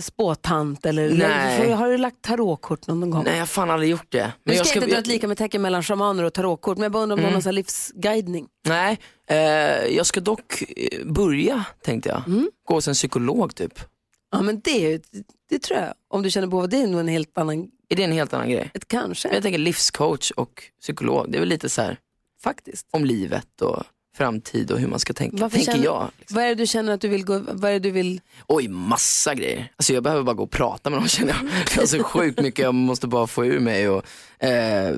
spåtant 0.00 0.86
eller 0.86 1.10
Nej. 1.10 1.60
eller 1.62 1.74
har 1.74 1.88
du 1.88 1.96
lagt 1.98 2.22
tarotkort 2.22 2.86
någon 2.86 3.10
gång? 3.10 3.24
Nej, 3.24 3.32
jag 3.32 3.40
har 3.40 3.46
fan 3.46 3.70
aldrig 3.70 3.90
gjort 3.90 4.06
det. 4.12 4.32
Nu 4.44 4.54
jag 4.54 4.66
ska 4.66 4.76
jag 4.78 4.84
inte 4.84 4.94
dra 4.94 5.00
ett 5.00 5.06
lika 5.06 5.28
med 5.28 5.38
tecken 5.38 5.62
mellan 5.62 5.82
shamaner 5.82 6.22
och 6.24 6.32
tarotkort, 6.34 6.76
men 6.78 6.82
jag 6.82 6.92
bara 6.92 7.02
undrar 7.02 7.14
om 7.14 7.18
Mm. 7.18 7.22
du 7.24 7.28
har 7.28 7.32
någon 7.32 7.42
sån 7.42 7.54
livsguidning. 7.54 8.46
Nej, 8.68 8.98
eh, 9.28 9.36
jag 9.96 10.06
ska 10.06 10.20
dock 10.20 10.62
eh, 10.76 11.06
börja 11.06 11.64
tänkte 11.82 12.08
jag. 12.08 12.22
Mm. 12.26 12.50
Gå 12.68 12.74
hos 12.74 12.88
en 12.88 12.94
psykolog 12.94 13.54
typ. 13.54 13.80
Ja 14.32 14.42
men 14.42 14.60
det, 14.64 15.02
det 15.50 15.58
tror 15.58 15.78
jag, 15.80 15.94
om 16.08 16.22
du 16.22 16.30
känner 16.30 16.46
behov 16.46 16.62
av 16.62 16.68
det 16.68 16.76
är 16.82 16.86
nog 16.86 17.00
en 17.00 17.08
helt 17.08 17.38
annan, 17.38 17.68
Är 17.88 17.96
det 17.96 18.02
en 18.04 18.12
helt 18.12 18.34
annan 18.34 18.50
grej? 18.50 18.70
ett 18.74 18.88
kanske 18.88 19.28
Jag 19.34 19.42
tänker 19.42 19.58
livscoach 19.58 20.30
och 20.30 20.62
psykolog, 20.80 21.26
det 21.32 21.38
är 21.38 21.40
väl 21.40 21.48
lite 21.48 21.68
så 21.68 21.82
här 21.82 21.98
faktiskt. 22.42 22.86
om 22.90 23.04
livet 23.04 23.60
och 23.62 23.82
framtid 24.14 24.70
och 24.70 24.78
hur 24.78 24.88
man 24.88 24.98
ska 24.98 25.12
tänka, 25.12 25.36
Varför 25.36 25.56
tänker 25.56 25.72
känner- 25.72 25.84
jag. 25.84 26.10
Liksom. 26.18 26.34
Vad 26.34 26.44
är 26.44 26.48
det 26.48 26.54
du 26.54 26.66
känner 26.66 26.92
att 26.92 27.00
du 27.00 27.08
vill 27.08 27.24
gå, 27.24 27.38
vad 27.52 27.70
är 27.70 27.72
det 27.74 27.78
du 27.78 27.90
vill, 27.90 28.20
Oj, 28.46 28.68
massa 28.68 29.34
grejer. 29.34 29.72
Alltså 29.76 29.92
jag 29.94 30.02
behöver 30.02 30.22
bara 30.22 30.34
gå 30.34 30.42
och 30.42 30.50
prata 30.50 30.90
med 30.90 30.98
någon 30.98 31.08
känner 31.18 31.32
jag. 31.32 31.50
Jag 31.74 31.82
har 31.82 31.86
så 31.86 32.02
sjukt 32.02 32.40
mycket 32.40 32.62
jag 32.64 32.74
måste 32.74 33.06
bara 33.06 33.26
få 33.26 33.46
ur 33.46 33.60
mig. 33.60 33.88
Och, 33.88 34.04
eh, 34.44 34.96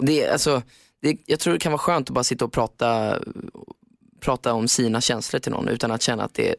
det, 0.00 0.28
alltså, 0.28 0.62
det, 1.02 1.16
jag 1.26 1.40
tror 1.40 1.52
det 1.52 1.58
kan 1.60 1.72
vara 1.72 1.78
skönt 1.78 2.08
att 2.10 2.14
bara 2.14 2.24
sitta 2.24 2.44
och 2.44 2.52
prata, 2.52 3.18
prata 4.20 4.52
om 4.52 4.68
sina 4.68 5.00
känslor 5.00 5.40
till 5.40 5.52
någon 5.52 5.68
utan 5.68 5.90
att 5.90 6.02
känna 6.02 6.24
att 6.24 6.34
det 6.34 6.48
är 6.48 6.56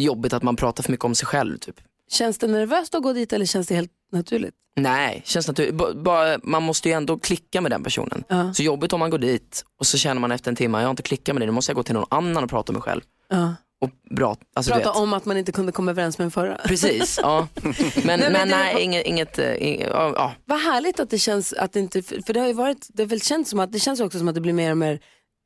jobbigt 0.00 0.32
att 0.32 0.42
man 0.42 0.56
pratar 0.56 0.82
för 0.82 0.90
mycket 0.92 1.04
om 1.04 1.14
sig 1.14 1.26
själv. 1.26 1.58
Typ. 1.58 1.80
känns 2.10 2.38
det 2.38 2.46
nervöst 2.46 2.94
att 2.94 3.02
gå 3.02 3.12
dit 3.12 3.32
eller 3.32 3.46
känns 3.46 3.66
det 3.66 3.74
helt 3.74 3.92
naturligt? 4.12 4.54
Nej, 4.80 5.22
känns 5.24 5.48
naturligt. 5.48 5.74
B- 5.74 5.84
Bara, 5.94 6.38
man 6.42 6.62
måste 6.62 6.88
ju 6.88 6.94
ändå 6.94 7.18
klicka 7.18 7.60
med 7.60 7.70
den 7.72 7.82
personen. 7.82 8.24
Ja. 8.28 8.54
Så 8.54 8.62
jobbigt 8.62 8.92
om 8.92 9.00
man 9.00 9.10
går 9.10 9.18
dit 9.18 9.64
och 9.80 9.86
så 9.86 9.98
känner 9.98 10.20
man 10.20 10.32
efter 10.32 10.50
en 10.50 10.56
timme, 10.56 10.78
jag 10.78 10.84
har 10.86 10.90
inte 10.90 11.02
klickat 11.02 11.34
med 11.34 11.40
dig, 11.40 11.46
nu 11.46 11.52
måste 11.52 11.70
jag 11.72 11.76
gå 11.76 11.82
till 11.82 11.94
någon 11.94 12.06
annan 12.10 12.44
och 12.44 12.50
prata 12.50 12.72
med 12.72 12.78
mig 12.78 12.82
själv. 12.82 13.00
Ja. 13.28 13.54
Och 13.80 13.90
bra, 14.16 14.36
alltså, 14.54 14.72
Prata 14.72 14.90
om 14.92 15.12
att 15.12 15.24
man 15.24 15.36
inte 15.36 15.52
kunde 15.52 15.72
komma 15.72 15.90
överens 15.90 16.18
med 16.18 16.24
en 16.24 16.30
förra. 16.30 16.56
Precis, 16.56 17.18
ja. 17.22 17.48
Men, 17.62 17.72
men 18.04 18.20
men, 18.20 18.32
det- 18.32 18.44
nej, 18.56 18.82
inget, 18.82 19.06
inget, 19.06 19.38
eh, 19.38 19.62
inget 19.68 19.88
ja, 19.90 20.12
ja. 20.16 20.32
Vad 20.44 20.60
härligt 20.60 21.00
att 21.00 21.10
det 21.10 21.18
känns 21.18 21.52
att 21.52 21.72
det 21.72 21.80
inte, 21.80 22.02
för 22.02 22.32
det 22.32 22.40
har 22.40 22.46
ju 22.46 22.52
varit, 22.52 22.86
det 22.88 23.04
väl 23.04 23.20
känts 23.22 23.50
som 23.50 23.60
att 23.60 23.72
det 23.72 23.78
känns 23.78 24.00
också 24.00 24.18
som 24.18 24.28
att 24.28 24.34
det 24.34 24.40
blir 24.40 24.52
mer 24.52 24.70
och 24.70 24.76
mer 24.76 25.00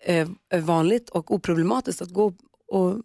eh, 0.04 0.28
vanligt 0.60 1.10
och 1.10 1.30
oproblematiskt 1.34 2.02
att 2.02 2.10
gå 2.10 2.32
och 2.68 2.96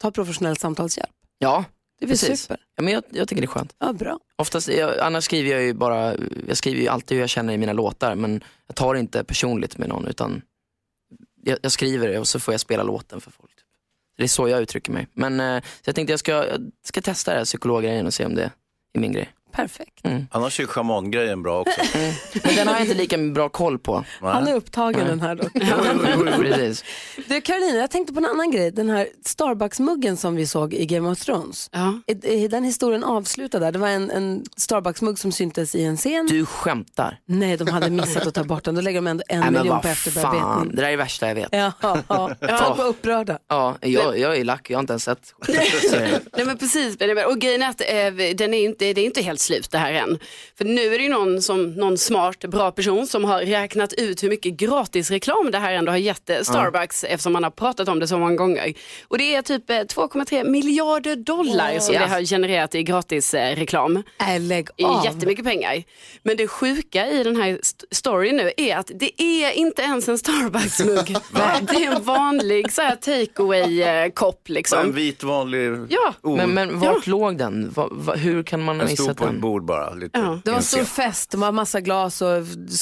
ta 0.00 0.10
professionell 0.10 0.56
samtalshjälp. 0.56 1.10
ja 1.38 1.64
Det 1.98 2.04
är 2.04 2.08
precis. 2.08 2.42
super. 2.42 2.58
Ja, 2.76 2.82
men 2.82 2.92
jag, 2.92 3.02
jag 3.10 3.28
tycker 3.28 3.42
det 3.42 3.46
är 3.46 3.48
skönt. 3.48 3.74
Ja, 3.78 3.92
bra. 3.92 4.18
Oftast, 4.36 4.68
jag, 4.68 4.98
annars 4.98 5.24
skriver 5.24 5.50
jag 5.50 5.62
ju 5.62 5.74
bara, 5.74 6.16
jag 6.48 6.56
skriver 6.56 6.80
ju 6.80 6.88
alltid 6.88 7.16
hur 7.16 7.22
jag 7.22 7.30
känner 7.30 7.52
i 7.52 7.58
mina 7.58 7.72
låtar 7.72 8.14
men 8.14 8.44
jag 8.66 8.76
tar 8.76 8.94
inte 8.94 9.24
personligt 9.24 9.78
med 9.78 9.88
någon 9.88 10.06
utan 10.06 10.42
jag, 11.42 11.58
jag 11.62 11.72
skriver 11.72 12.08
det 12.08 12.18
och 12.18 12.28
så 12.28 12.40
får 12.40 12.54
jag 12.54 12.60
spela 12.60 12.82
låten 12.82 13.20
för 13.20 13.30
folk. 13.30 13.50
Typ. 13.50 13.64
Det 14.16 14.24
är 14.24 14.28
så 14.28 14.48
jag 14.48 14.62
uttrycker 14.62 14.92
mig. 14.92 15.08
Men 15.12 15.40
eh, 15.40 15.62
så 15.62 15.88
jag 15.88 15.94
tänkte 15.94 16.12
jag 16.12 16.20
ska, 16.20 16.32
jag 16.32 16.70
ska 16.84 17.00
testa 17.00 17.30
det 17.30 17.38
här 17.38 17.44
psykologgrejen 17.44 18.06
och 18.06 18.14
se 18.14 18.24
om 18.26 18.34
det 18.34 18.50
är 18.92 19.00
min 19.00 19.12
grej. 19.12 19.32
Perfekt. 19.56 20.00
Annars 20.30 20.60
är 20.60 20.66
shamangrejen 20.66 21.42
bra 21.42 21.60
också. 21.60 21.80
Men 22.44 22.54
den 22.56 22.68
har 22.68 22.74
jag 22.74 22.82
inte 22.82 22.94
lika 22.94 23.18
bra 23.18 23.48
koll 23.48 23.78
på. 23.78 24.04
Han 24.20 24.48
är 24.48 24.54
upptagen 24.54 25.06
den 25.06 25.20
här 25.20 25.34
dock. 25.34 25.52
Precis. 26.40 26.84
Du 27.28 27.40
Karolina, 27.40 27.78
jag 27.78 27.90
tänkte 27.90 28.12
på 28.12 28.18
en 28.18 28.26
annan 28.26 28.50
grej. 28.50 28.70
Den 28.70 28.90
här 28.90 29.08
Starbucks-muggen 29.24 30.16
som 30.16 30.36
vi 30.36 30.46
såg 30.46 30.74
i 30.74 30.86
Game 30.86 31.08
of 31.10 31.18
Thrones. 31.18 31.70
Ja. 31.72 32.00
Är, 32.06 32.26
är 32.26 32.48
den 32.48 32.64
historien 32.64 33.04
avslutad 33.04 33.58
där? 33.58 33.72
Det 33.72 33.78
var 33.78 33.88
en, 33.88 34.10
en 34.10 34.44
Starbucks-mugg 34.56 35.18
som 35.18 35.32
syntes 35.32 35.74
i 35.74 35.84
en 35.84 35.96
scen. 35.96 36.26
Du 36.26 36.46
skämtar. 36.46 37.18
Nej, 37.26 37.56
de 37.56 37.68
hade 37.68 37.90
missat 37.90 38.26
att 38.26 38.34
ta 38.34 38.44
bort 38.44 38.64
den. 38.64 38.74
Då 38.74 38.80
lägger 38.80 38.98
de 38.98 39.06
ändå 39.06 39.24
en 39.28 39.40
Nej, 39.40 39.50
men 39.50 39.62
miljon 39.62 39.80
på 39.80 39.88
efterbearbetning. 39.88 40.70
det 40.76 40.82
där 40.82 40.86
är 40.88 40.90
det 40.90 40.96
värsta 40.96 41.28
jag 41.28 41.34
vet. 41.34 41.48
Ja, 41.52 41.72
ja, 41.80 42.02
ja. 42.40 42.58
Folk 42.66 42.78
var 42.78 42.86
upprörda. 42.86 43.38
Ja, 43.48 43.76
jag, 43.80 44.18
jag 44.18 44.36
är 44.36 44.44
lack, 44.44 44.70
jag 44.70 44.76
har 44.76 44.80
inte 44.80 44.92
ens 44.92 45.04
sett. 45.04 45.34
Nej 46.36 46.46
men 46.46 46.58
precis, 46.58 46.98
Benjamin. 46.98 47.24
och 47.24 47.38
grejen 47.38 47.62
är 47.62 47.68
att 47.68 47.80
eh, 47.80 48.34
den 48.36 48.54
är 48.54 48.64
inte, 48.64 48.92
det 48.92 49.00
är 49.00 49.04
inte 49.04 49.22
helt 49.22 49.40
slut 49.40 49.70
det 49.70 49.78
här 49.78 49.92
än. 49.92 50.18
För 50.58 50.64
nu 50.64 50.94
är 50.94 50.98
det 50.98 51.04
ju 51.04 51.10
någon, 51.10 51.42
som, 51.42 51.70
någon 51.74 51.98
smart, 51.98 52.38
bra 52.40 52.70
person 52.70 53.06
som 53.06 53.24
har 53.24 53.40
räknat 53.40 53.92
ut 53.92 54.22
hur 54.22 54.28
mycket 54.28 54.52
gratisreklam 54.52 55.50
det 55.50 55.58
här 55.58 55.72
ändå 55.72 55.92
har 55.92 55.96
gett 55.98 56.30
eh, 56.30 56.40
Starbucks 56.42 57.04
eftersom 57.04 57.32
man 57.32 57.42
har 57.44 57.50
pratat 57.50 57.88
om 57.88 57.98
det 58.00 58.08
så 58.08 58.18
många 58.18 58.34
gånger. 58.36 58.72
Och 59.08 59.18
det 59.18 59.34
är 59.34 59.42
typ 59.42 59.70
eh, 59.70 59.74
2,3 59.74 60.48
miljarder 60.50 61.16
dollar 61.16 61.78
som 61.78 61.94
Ja. 61.94 62.00
det 62.00 62.06
har 62.06 62.20
genererat 62.22 62.74
i 62.74 62.82
gratisreklam. 62.82 64.02
Äh, 64.20 64.40
lägg 64.40 64.68
av. 64.84 65.04
jättemycket 65.04 65.44
pengar. 65.44 65.82
Men 66.22 66.36
det 66.36 66.48
sjuka 66.48 67.06
i 67.10 67.22
den 67.24 67.36
här 67.36 67.58
st- 67.60 67.86
storyn 67.90 68.36
nu 68.36 68.52
är 68.56 68.76
att 68.76 68.90
det 68.94 69.22
är 69.22 69.52
inte 69.52 69.82
ens 69.82 70.08
en 70.08 70.18
Starbucks-mugg. 70.18 71.16
det 71.72 71.84
är 71.84 71.92
en 71.96 72.02
vanlig 72.02 72.72
så 72.72 72.82
här 72.82 72.96
takeaway-kopp 72.96 74.48
liksom. 74.48 74.78
En 74.78 74.92
vit 74.92 75.22
vanlig 75.22 75.70
Ja. 75.88 76.14
Oh, 76.26 76.36
Men, 76.36 76.54
men 76.54 76.78
vart 76.78 77.06
låg 77.06 77.38
den? 77.38 77.70
Va, 77.70 77.88
va, 77.90 78.14
hur 78.14 78.42
kan 78.42 78.62
man 78.62 78.80
ha 78.80 78.86
den 78.86 78.96
stod 78.96 79.06
missat 79.06 79.16
på 79.16 79.24
ett 79.24 79.30
den? 79.30 79.40
bord 79.40 79.64
bara. 79.64 79.94
Lite 79.94 80.18
Ja. 80.18 80.40
Det 80.44 80.50
var 80.50 80.58
en 80.58 80.62
stor 80.62 80.84
fest, 80.84 81.30
det 81.30 81.36
var 81.36 81.52
massa 81.52 81.80
glas 81.80 82.22
och 82.22 82.28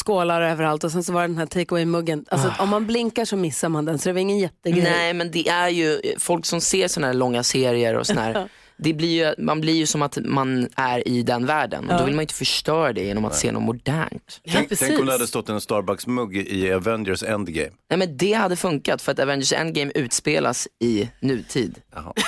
skålar 0.04 0.40
överallt 0.42 0.84
och 0.84 0.92
sen 0.92 1.04
så 1.04 1.12
var 1.12 1.20
det 1.22 1.28
den 1.28 1.38
här 1.38 1.46
take 1.46 1.74
away-muggen. 1.74 2.24
Alltså, 2.28 2.52
Om 2.58 2.68
man 2.68 2.86
blinkar 2.86 3.24
så 3.24 3.36
missar 3.36 3.68
man 3.68 3.84
den 3.84 3.98
så 3.98 4.08
det 4.08 4.12
var 4.12 4.20
ingen 4.20 4.38
jättegrej. 4.38 4.82
Nej 4.82 5.14
men 5.14 5.30
det 5.30 5.48
är 5.48 5.68
ju, 5.68 6.00
folk 6.18 6.46
som 6.46 6.60
ser 6.60 6.88
sådana 6.88 7.06
här 7.06 7.14
långa 7.14 7.42
serier 7.42 7.94
och 7.96 8.06
sån 8.06 8.18
här, 8.18 8.48
det 8.76 8.92
blir 8.92 9.26
ju, 9.26 9.44
man 9.44 9.60
blir 9.60 9.74
ju 9.74 9.86
som 9.86 10.02
att 10.02 10.18
man 10.24 10.68
är 10.76 11.08
i 11.08 11.22
den 11.22 11.46
världen 11.46 11.90
och 11.90 11.98
då 11.98 12.04
vill 12.04 12.14
man 12.14 12.22
inte 12.22 12.34
förstöra 12.34 12.92
det 12.92 13.04
genom 13.04 13.24
att 13.24 13.34
se 13.34 13.52
något 13.52 13.62
modernt. 13.62 14.40
Tänk, 14.52 14.68
precis. 14.68 14.88
tänk 14.88 15.00
om 15.00 15.06
det 15.06 15.12
hade 15.12 15.26
stått 15.26 15.48
en 15.48 15.60
Starbucks-mugg 15.60 16.36
i 16.36 16.72
Avengers 16.72 17.22
Endgame. 17.22 17.70
Nej 17.90 17.98
men 17.98 18.16
det 18.16 18.32
hade 18.32 18.56
funkat 18.56 19.02
för 19.02 19.12
att 19.12 19.18
Avengers 19.18 19.52
Endgame 19.52 19.92
utspelas 19.94 20.68
i 20.80 21.08
nutid. 21.20 21.74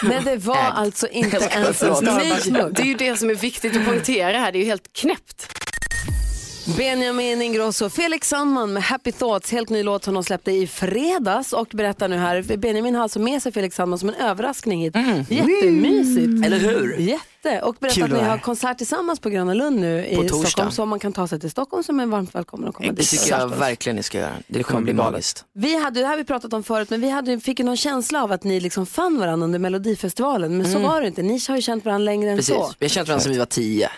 Men 0.02 0.24
det 0.24 0.36
var 0.36 0.56
Ägd. 0.56 0.72
alltså 0.74 1.08
inte 1.08 1.36
ens 1.36 1.54
en. 1.56 1.62
Nej, 1.62 1.74
Starbucks-mugg. 1.74 2.74
det 2.74 2.82
är 2.82 2.86
ju 2.86 2.94
det 2.94 3.16
som 3.16 3.30
är 3.30 3.34
viktigt 3.34 3.76
att 3.76 3.84
poängtera 3.84 4.38
här, 4.38 4.52
det 4.52 4.58
är 4.58 4.60
ju 4.60 4.66
helt 4.66 4.92
knäppt. 4.92 5.65
Benjamin 6.74 7.42
Ingrosso, 7.42 7.90
Felix 7.90 8.28
Sandman 8.28 8.72
med 8.72 8.82
Happy 8.82 9.12
Thoughts, 9.12 9.50
helt 9.52 9.68
ny 9.68 9.82
låt 9.82 10.04
som 10.04 10.14
de 10.14 10.24
släppte 10.24 10.52
i 10.52 10.66
fredags 10.66 11.52
och 11.52 11.68
berättar 11.72 12.08
nu 12.08 12.16
här, 12.16 12.56
Benjamin 12.56 12.94
har 12.94 13.02
alltså 13.02 13.18
med 13.18 13.42
sig 13.42 13.52
Felix 13.52 13.76
Sandman 13.76 13.98
som 13.98 14.08
en 14.08 14.14
överraskning 14.14 14.82
hit. 14.82 14.94
Jättemysigt. 15.28 16.46
Eller 16.46 16.58
hur? 16.58 16.96
Jätte, 16.98 17.62
och 17.62 17.76
berättar 17.80 17.94
Kul 17.94 18.04
att 18.04 18.22
ni 18.22 18.28
har 18.28 18.38
konsert 18.38 18.78
tillsammans 18.78 19.20
på 19.20 19.30
Gröna 19.30 19.54
Lund 19.54 19.80
nu 19.80 20.06
i 20.06 20.16
På 20.16 20.22
torsdag. 20.22 20.48
Stockholm 20.48 20.70
så 20.70 20.86
man 20.86 20.98
kan 20.98 21.12
ta 21.12 21.28
sig 21.28 21.40
till 21.40 21.50
Stockholm 21.50 21.82
som 21.84 22.00
är 22.00 22.06
varmt 22.06 22.34
välkommen 22.34 22.68
att 22.68 22.74
komma 22.74 22.92
Det 22.92 23.02
tycker 23.02 23.30
jag 23.30 23.48
verkligen 23.48 23.96
ni 23.96 24.02
ska 24.02 24.18
göra. 24.18 24.32
Det 24.48 24.62
kommer 24.62 24.82
bli 24.82 24.94
magiskt. 24.94 25.44
Vi 25.54 25.82
hade, 25.82 26.00
det 26.00 26.06
här 26.06 26.12
har 26.12 26.18
vi 26.18 26.24
pratat 26.24 26.52
om 26.52 26.62
förut, 26.62 26.90
men 26.90 27.00
vi 27.00 27.10
hade, 27.10 27.40
fick 27.40 27.58
ju 27.58 27.64
någon 27.64 27.76
känsla 27.76 28.22
av 28.22 28.32
att 28.32 28.44
ni 28.44 28.60
liksom 28.60 28.86
fann 28.86 29.18
varandra 29.18 29.44
under 29.44 29.58
Melodifestivalen, 29.58 30.56
men 30.56 30.72
så 30.72 30.78
var 30.78 31.00
det 31.00 31.06
inte. 31.06 31.22
Ni 31.22 31.40
har 31.48 31.56
ju 31.56 31.62
känt 31.62 31.84
varandra 31.84 32.04
längre 32.04 32.30
än 32.30 32.36
Mm. 32.36 32.38
Precis, 32.38 32.54
så. 32.54 32.72
vi 32.78 32.86
har 32.86 32.88
känt 32.90 33.08
varandra 33.08 33.22
sedan 33.22 33.32
vi 33.32 33.38
var 33.38 33.46
tio. 33.46 33.90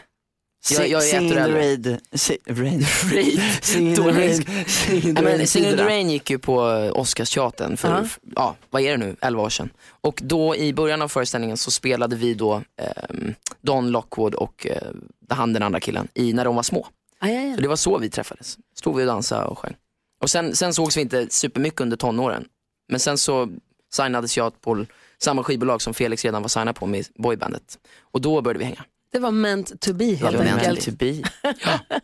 Jag, 0.70 1.02
Sing 1.02 1.22
in 1.22 1.30
the 1.30 1.38
äldre. 1.38 1.58
raid. 1.60 1.98
Si- 2.12 2.38
raid. 2.46 2.86
Raid. 3.12 3.40
Sing 3.62 3.88
in 3.88 3.94
the 3.96 4.02
engelska. 4.02 4.52
Sing 4.66 4.94
in 5.08 5.14
the 5.16 5.22
Ja, 5.22 5.28
raid. 5.28 5.48
Sing 5.48 5.64
in 5.64 5.76
the. 5.76 5.84
Rain 5.84 6.10
gick 6.10 6.30
ju 6.30 6.38
på 6.38 6.54
Oscarsteatern 6.94 7.76
för, 7.76 7.88
Ja. 7.88 8.04
ja, 8.36 8.56
vad 8.70 8.82
är 8.82 8.90
det 8.90 8.96
nu, 8.96 9.16
11 9.20 9.42
år 9.42 9.50
sedan. 9.50 9.70
Och 10.00 10.20
då 10.22 10.56
i 10.56 10.72
början 10.72 11.02
av 11.02 11.08
föreställningen 11.08 11.56
så 11.56 11.70
spelade 11.70 12.16
vi 12.16 12.34
då 12.34 12.62
ehm, 12.76 13.34
Don 13.60 13.90
Lockwood 13.90 14.34
och 14.34 14.66
eh, 14.66 14.82
han 15.30 15.52
den 15.52 15.62
andra 15.62 15.80
killen 15.80 16.08
i 16.14 16.32
När 16.32 16.44
de 16.44 16.56
var 16.56 16.62
små. 16.62 16.86
Aj, 17.20 17.36
aj, 17.36 17.44
Så 17.50 17.54
aj. 17.56 17.62
det 17.62 17.68
var 17.68 17.76
så 17.76 17.98
vi 17.98 18.10
träffades. 18.10 18.58
Stod 18.76 18.96
vi 18.96 19.02
och 19.02 19.06
dansade 19.06 19.44
och 19.44 19.58
sjöng. 19.58 19.74
Och 20.22 20.30
sen, 20.30 20.54
sen 20.56 20.74
sågs 20.74 20.96
vi 20.96 21.00
inte 21.00 21.26
supermycket 21.30 21.80
under 21.80 21.96
tonåren. 21.96 22.44
Men 22.88 23.00
sen 23.00 23.18
så 23.18 23.48
signades 23.92 24.36
jag 24.36 24.60
på 24.60 24.84
samma 25.22 25.44
skivbolag 25.44 25.82
som 25.82 25.94
Felix 25.94 26.24
redan 26.24 26.42
var 26.42 26.48
signad 26.48 26.76
på 26.76 26.86
med 26.86 27.06
boybandet. 27.14 27.78
Och 28.00 28.20
då 28.20 28.40
började 28.40 28.58
vi 28.58 28.64
hänga. 28.64 28.84
Det 29.12 29.18
var 29.18 29.30
meant 29.30 29.80
to 29.80 29.92
be 29.92 30.04
helt 30.04 30.32
Det 30.32 30.36
var 30.38 30.44
meant 30.44 30.62
enkelt. 30.62 30.84
to 30.84 30.90
be. 30.92 31.22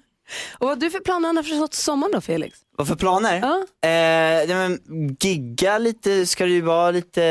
Och 0.53 0.61
vad 0.61 0.69
har 0.69 0.77
du 0.77 0.91
för 0.91 1.01
planer 1.01 1.29
annars 1.29 1.49
för 1.49 1.69
sommaren 1.77 2.13
då 2.13 2.21
Felix? 2.21 2.59
Vad 2.77 2.89
för 2.89 2.95
planer? 2.97 3.39
Ja. 3.41 3.67
Eh, 3.89 4.51
ja, 4.51 4.55
men, 4.57 4.81
gigga 5.21 5.79
lite 5.79 6.27
ska 6.27 6.45
det 6.45 6.51
ju 6.51 6.61
vara, 6.61 6.91
lite 6.91 7.25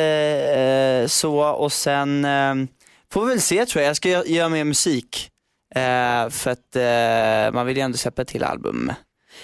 eh, 1.03 1.08
så 1.08 1.39
och 1.44 1.74
sen 1.74 2.25
eh, 2.25 2.56
får 3.12 3.25
vi 3.25 3.30
väl 3.30 3.42
se 3.42 3.65
tror 3.65 3.82
jag. 3.82 3.89
Jag 3.89 3.98
ska 3.98 4.10
gö- 4.10 4.27
göra 4.27 4.50
mer 4.50 4.63
musik. 4.63 5.30
Eh, 5.75 6.30
för 6.30 6.50
att 6.51 6.75
eh, 6.75 7.56
man 7.56 7.65
vill 7.65 7.77
ju 7.77 7.84
ändå 7.84 7.98
släppa 7.98 8.25
till 8.25 8.44
album. 8.44 8.92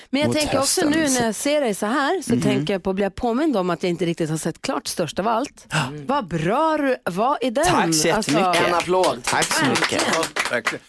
Men 0.10 0.22
jag 0.22 0.34
tänker 0.34 0.60
också 0.60 0.86
nu 0.90 1.08
när 1.10 1.26
jag 1.26 1.36
ser 1.36 1.62
dig 1.62 1.76
så 1.76 1.86
här 1.86 2.22
så 2.22 2.42
tänker 2.42 2.74
jag 2.74 2.84
på 2.84 2.90
att 2.90 2.96
bli 2.96 3.10
påmind 3.10 3.58
om 3.58 3.70
att 3.70 3.84
jag 3.84 3.90
inte 3.90 4.06
riktigt 4.06 4.30
har 4.30 4.38
sett 4.38 4.62
klart 4.62 4.88
störst 4.88 5.20
av 5.20 5.28
allt. 5.28 5.66
Vad 6.06 6.28
bra 6.28 6.78
du 6.78 6.96
var 7.12 7.38
i 7.42 7.50
den. 7.50 7.66
Tack 7.66 7.94
så 7.96 8.08
jättemycket. 8.08 8.68
En 8.68 8.74
applåd. 8.74 9.20
Tack 9.24 9.46
så 9.54 9.66
mycket. 9.66 10.04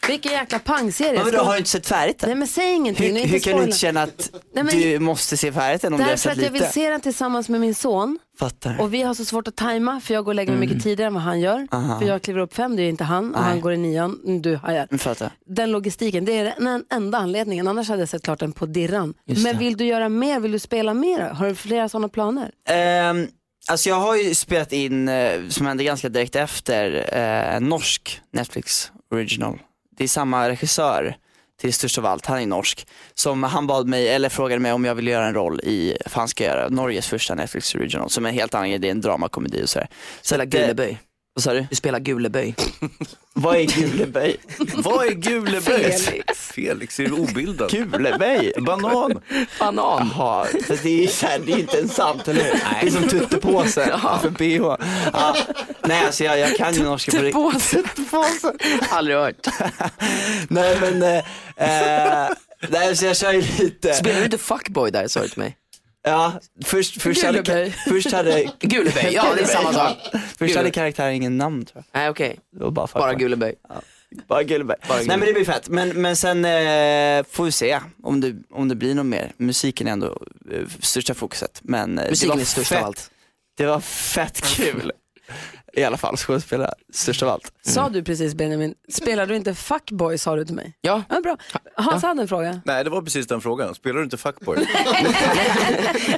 Vilken 0.08 0.32
jäkla 0.32 0.58
pangserie. 0.58 1.18
Men 1.24 1.26
Ska- 1.32 1.42
har 1.42 1.52
du 1.52 1.58
inte 1.58 1.70
sett 1.70 1.86
färdigt 1.86 2.16
Nej 2.22 2.28
den? 2.28 2.38
men 2.38 2.48
säg 2.48 2.72
ingenting. 2.72 3.16
Hur, 3.16 3.26
hur 3.26 3.38
kan 3.38 3.56
du 3.56 3.62
inte 3.64 3.78
känna 3.78 4.02
att 4.02 4.30
Nej, 4.54 4.64
men- 4.64 4.78
du 4.80 4.98
måste 4.98 5.36
se 5.36 5.52
färdigt 5.52 5.82
den 5.82 5.92
om 5.92 5.98
du 5.98 6.04
har 6.04 6.10
Därför 6.10 6.22
sett 6.22 6.32
att 6.38 6.44
jag 6.44 6.50
vill 6.50 6.60
lite? 6.62 6.72
se 6.72 6.90
den 6.90 7.00
tillsammans 7.00 7.48
med 7.48 7.60
min 7.60 7.74
son 7.74 8.18
Fattar. 8.38 8.80
Och 8.80 8.94
vi 8.94 9.02
har 9.02 9.14
så 9.14 9.24
svårt 9.24 9.48
att 9.48 9.56
tajma 9.56 10.00
för 10.00 10.14
jag 10.14 10.24
går 10.24 10.30
och 10.30 10.34
lägger 10.34 10.52
mig 10.52 10.60
mycket 10.60 10.82
tidigare 10.82 11.06
än 11.06 11.14
vad 11.14 11.22
han 11.22 11.40
gör. 11.40 11.66
Aha. 11.70 11.98
För 12.00 12.06
jag 12.06 12.22
kliver 12.22 12.40
upp 12.40 12.54
fem, 12.54 12.76
det 12.76 12.82
är 12.82 12.88
inte 12.88 13.04
han. 13.04 13.34
Och 13.34 13.40
Nej. 13.40 13.50
han 13.50 13.60
går 13.60 13.72
i 13.72 13.76
nian, 13.76 14.20
Mm, 14.24 14.42
du 14.42 14.56
hajar. 14.56 14.86
Mm, 14.90 14.98
Fattar. 14.98 15.30
Den 15.46 15.70
logistiken, 15.70 16.24
det 16.24 16.32
är 16.38 16.44
den 16.58 16.84
enda 16.90 17.18
anledningen. 17.18 17.68
Annars 17.68 17.88
hade 17.88 18.02
jag 18.02 18.08
sett 18.08 18.22
klart 18.22 18.38
den 18.40 18.52
på 18.52 18.66
dirran. 18.66 19.14
Just 19.26 19.42
Men 19.44 19.52
det. 19.54 19.58
vill 19.58 19.76
du 19.76 19.84
göra 19.84 20.08
mer? 20.08 20.40
Vill 20.40 20.52
du 20.52 20.58
spela 20.58 20.94
mer? 20.94 21.20
Har 21.20 21.46
du 21.46 21.54
flera 21.54 21.88
sådana 21.88 22.08
planer? 22.08 22.50
Ehm, 22.68 23.28
alltså 23.70 23.88
jag 23.88 23.96
har 24.00 24.16
ju 24.16 24.34
spelat 24.34 24.72
in, 24.72 25.08
eh, 25.08 25.32
som 25.48 25.66
hände 25.66 25.84
ganska 25.84 26.08
direkt 26.08 26.36
efter, 26.36 27.08
eh, 27.12 27.54
en 27.56 27.64
norsk 27.64 28.20
Netflix 28.32 28.92
original. 29.12 29.58
Det 29.96 30.04
är 30.04 30.08
samma 30.08 30.48
regissör 30.48 31.16
till 31.60 31.72
Störst 31.74 31.98
av 31.98 32.06
allt, 32.06 32.26
han 32.26 32.38
är 32.38 32.46
norsk. 32.46 32.86
Som 33.14 33.42
han 33.42 33.66
bad 33.66 33.86
mig, 33.86 34.08
eller 34.08 34.28
frågade 34.28 34.60
mig 34.60 34.72
om 34.72 34.84
jag 34.84 34.94
ville 34.94 35.10
göra 35.10 35.26
en 35.26 35.34
roll 35.34 35.60
i, 35.60 35.96
för 36.06 36.18
han 36.18 36.28
ska 36.28 36.44
göra 36.44 36.68
Norges 36.68 37.08
första 37.08 37.34
Netflix 37.34 37.74
original, 37.74 38.10
som 38.10 38.24
är 38.24 38.28
en 38.28 38.34
helt 38.34 38.54
annan 38.54 38.68
grej, 38.68 38.78
det 38.78 38.88
är 38.88 38.90
en 38.90 39.00
dramakomedi 39.00 39.64
och 39.64 39.68
sådär. 39.68 39.88
Så 40.22 40.36
Guleböj. 40.44 40.98
Vad 41.34 41.42
sa 41.42 41.52
du? 41.52 41.66
Du 41.70 41.76
spelar 41.76 41.98
Guleböj. 41.98 42.54
Vad 43.32 43.56
är 43.56 43.64
Guleböj? 43.64 44.36
Vad 44.74 45.06
är 45.06 45.10
Guleböj? 45.10 45.92
Felix. 45.92 46.38
Felix 46.38 47.00
är 47.00 47.12
obildad. 47.12 47.70
Guleböj? 47.70 48.52
Banan. 48.58 49.20
Banan. 49.58 50.10
Jaha, 50.16 50.44
för 50.44 50.78
det 50.82 51.04
är, 51.04 51.08
så 51.08 51.26
här, 51.26 51.38
det 51.38 51.52
är 51.52 51.58
inte 51.58 51.76
ens 51.76 51.94
sant, 51.94 52.28
eller 52.28 52.44
hur? 52.44 52.50
Det 52.80 52.86
är 52.86 52.90
som 52.90 53.08
tuttepåse 53.08 53.86
för 54.22 54.30
bh. 54.30 54.76
Ja. 55.12 55.36
Nej 55.84 56.04
alltså 56.06 56.24
jag, 56.24 56.38
jag 56.38 56.56
kan 56.56 56.74
ju 56.74 56.82
norska 56.82 57.12
på 57.12 57.22
riktigt. 57.50 57.70
Tuttepåse. 57.70 58.52
Aldrig 58.90 59.16
hört. 59.16 59.46
Nej 60.48 60.78
men, 60.80 61.02
eh, 61.02 62.24
eh, 62.26 62.28
nej 62.68 62.96
så 62.96 63.04
jag 63.04 63.16
kör 63.16 63.32
ju 63.32 63.42
lite. 63.58 63.94
Spelar 63.94 64.18
du 64.18 64.24
inte 64.24 64.38
fuckboy 64.38 64.90
där 64.90 65.08
sa 65.08 65.20
du 65.22 65.28
till 65.28 65.38
mig? 65.42 65.56
Ja, 66.02 66.40
först, 66.64 67.02
först 67.02 67.22
hade, 67.24 67.38
Guleböj. 67.42 67.74
först 67.88 68.12
hade, 68.12 68.50
Guleböj, 68.60 69.12
ja 69.14 69.34
det 69.36 69.42
är 69.42 69.46
samma 69.46 69.72
sak. 69.72 69.96
först 70.38 70.56
hade 70.56 70.70
karaktären 70.70 71.12
ingen 71.14 71.38
namn 71.38 71.64
tror 71.64 71.84
jag. 71.92 72.00
Nej 72.00 72.10
okej, 72.10 72.38
Det 72.52 72.64
var 72.64 72.70
bara, 72.70 72.86
bara 72.92 73.12
boy. 73.12 73.20
Guleböj. 73.20 73.54
Bara. 73.68 73.80
Bara 74.28 74.42
Nej 74.96 75.06
men 75.06 75.20
det 75.20 75.32
blir 75.32 75.44
fett, 75.44 75.68
men, 75.68 75.88
men 76.02 76.16
sen 76.16 76.44
eh, 76.44 77.24
får 77.30 77.44
vi 77.44 77.52
se 77.52 77.80
om 78.02 78.20
det, 78.20 78.34
om 78.50 78.68
det 78.68 78.74
blir 78.74 78.94
något 78.94 79.06
mer. 79.06 79.32
Musiken 79.36 79.88
är 79.88 79.92
ändå 79.92 80.22
eh, 80.52 80.68
största 80.80 81.14
fokuset. 81.14 81.60
Men 81.62 81.98
eh, 81.98 82.04
det 82.04 82.10
Musiken 82.10 82.30
var 82.34 82.40
är 82.40 82.44
störst 82.44 82.68
fett, 82.68 82.78
av 82.78 82.84
allt. 82.84 83.10
Det 83.56 83.66
var 83.66 83.80
fett 83.80 84.40
kul. 84.56 84.92
I 85.72 85.84
alla 85.84 85.96
fall 85.96 86.16
skådespela, 86.16 86.74
störst 86.92 87.22
av 87.22 87.28
allt. 87.28 87.52
Sa 87.62 87.88
du 87.88 88.02
precis 88.02 88.34
Benjamin, 88.34 88.74
spelar 88.92 89.26
du 89.26 89.36
inte 89.36 89.54
fuckboy 89.54 90.18
sa 90.18 90.36
du 90.36 90.44
till 90.44 90.54
mig? 90.54 90.74
Ja, 90.80 91.02
Ja, 91.08 91.20
bra. 91.20 91.36
Hans 91.74 92.02
hade 92.02 92.22
en 92.22 92.28
fråga. 92.28 92.60
Nej, 92.64 92.84
det 92.84 92.90
var 92.90 93.02
precis 93.02 93.26
den 93.26 93.40
frågan. 93.40 93.74
Spelar 93.74 93.96
du 93.98 94.04
inte 94.04 94.16
fuckboy? 94.16 94.58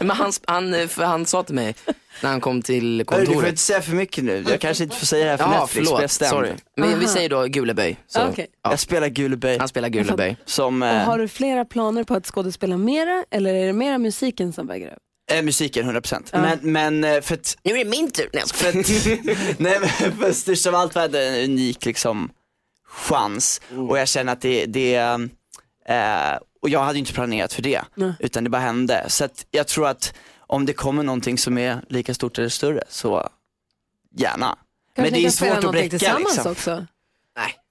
men 0.00 0.10
han, 0.10 0.32
han, 0.46 0.88
för 0.88 1.04
han 1.04 1.26
sa 1.26 1.42
till 1.42 1.54
mig 1.54 1.74
när 2.22 2.30
han 2.30 2.40
kom 2.40 2.62
till 2.62 3.04
Hörru, 3.10 3.20
Du 3.20 3.26
får 3.26 3.32
kontoret. 3.32 3.48
inte 3.50 3.60
säga 3.62 3.80
för 3.82 3.92
mycket 3.92 4.24
nu, 4.24 4.44
jag 4.48 4.60
kanske 4.60 4.84
inte 4.84 4.96
får 4.96 5.06
säga 5.06 5.24
det 5.24 5.30
här 5.30 5.36
för 5.36 5.44
Ja 5.44 5.60
Netflix, 5.60 6.18
förlåt, 6.18 6.30
sorry. 6.30 6.50
Men 6.76 6.98
vi 7.00 7.06
säger 7.06 7.28
då 7.28 7.42
Guleböj. 7.44 7.96
Så, 8.06 8.20
Ah, 8.20 8.28
okej. 8.28 8.46
ja. 8.62 8.70
Jag 8.70 8.78
spelar 8.80 9.08
Guleböj 9.08 9.58
Han 9.58 9.68
spelar 9.68 9.88
Guleböj. 9.88 10.36
som 10.44 10.82
Och 10.82 10.88
eh, 10.88 11.04
har 11.04 11.18
du 11.18 11.28
flera 11.28 11.64
planer 11.64 12.04
på 12.04 12.14
att 12.14 12.26
skådespela 12.26 12.76
mera 12.76 13.24
eller 13.30 13.54
är 13.54 13.66
det 13.66 13.72
mera 13.72 13.98
musiken 13.98 14.52
som 14.52 14.66
väger 14.66 14.86
över? 14.86 14.98
Eh, 15.36 15.42
musiken 15.42 15.90
100%. 15.90 16.28
Ja. 16.32 16.40
Men, 16.40 16.58
men 16.72 17.04
eh, 17.04 17.20
för 17.20 17.34
att, 17.34 17.56
Nu 17.62 17.72
är 17.72 17.84
det 17.84 17.90
min 17.90 18.10
tur. 18.10 18.30
Nej, 18.32 18.42
för 18.54 18.68
att 18.68 18.74
nej 19.58 19.80
men 19.80 20.16
för 20.18 20.32
störst 20.32 20.66
av 20.66 20.74
allt 20.74 20.94
var 20.94 21.08
det 21.08 21.28
en 21.28 21.50
unik 21.50 21.84
liksom 21.84 22.30
chans 22.84 23.60
och 23.88 23.98
jag 23.98 24.08
känner 24.08 24.32
att 24.32 24.40
det, 24.40 24.66
det 24.66 24.94
eh, 25.88 26.38
och 26.62 26.68
jag 26.68 26.84
hade 26.84 26.98
inte 26.98 27.12
planerat 27.12 27.52
för 27.52 27.62
det 27.62 27.82
Nej. 27.94 28.12
utan 28.18 28.44
det 28.44 28.50
bara 28.50 28.62
hände. 28.62 29.04
Så 29.08 29.24
att 29.24 29.46
jag 29.50 29.66
tror 29.66 29.88
att 29.88 30.14
om 30.38 30.66
det 30.66 30.72
kommer 30.72 31.02
någonting 31.02 31.38
som 31.38 31.58
är 31.58 31.80
lika 31.88 32.14
stort 32.14 32.38
eller 32.38 32.48
större 32.48 32.82
så 32.88 33.28
gärna. 34.16 34.58
Kanske 34.96 35.12
men 35.12 35.22
det 35.22 35.26
är 35.26 35.30
svårt 35.30 35.64
att 35.64 35.72
bräcka 35.72 36.18
liksom. 36.18 36.52
också? 36.52 36.86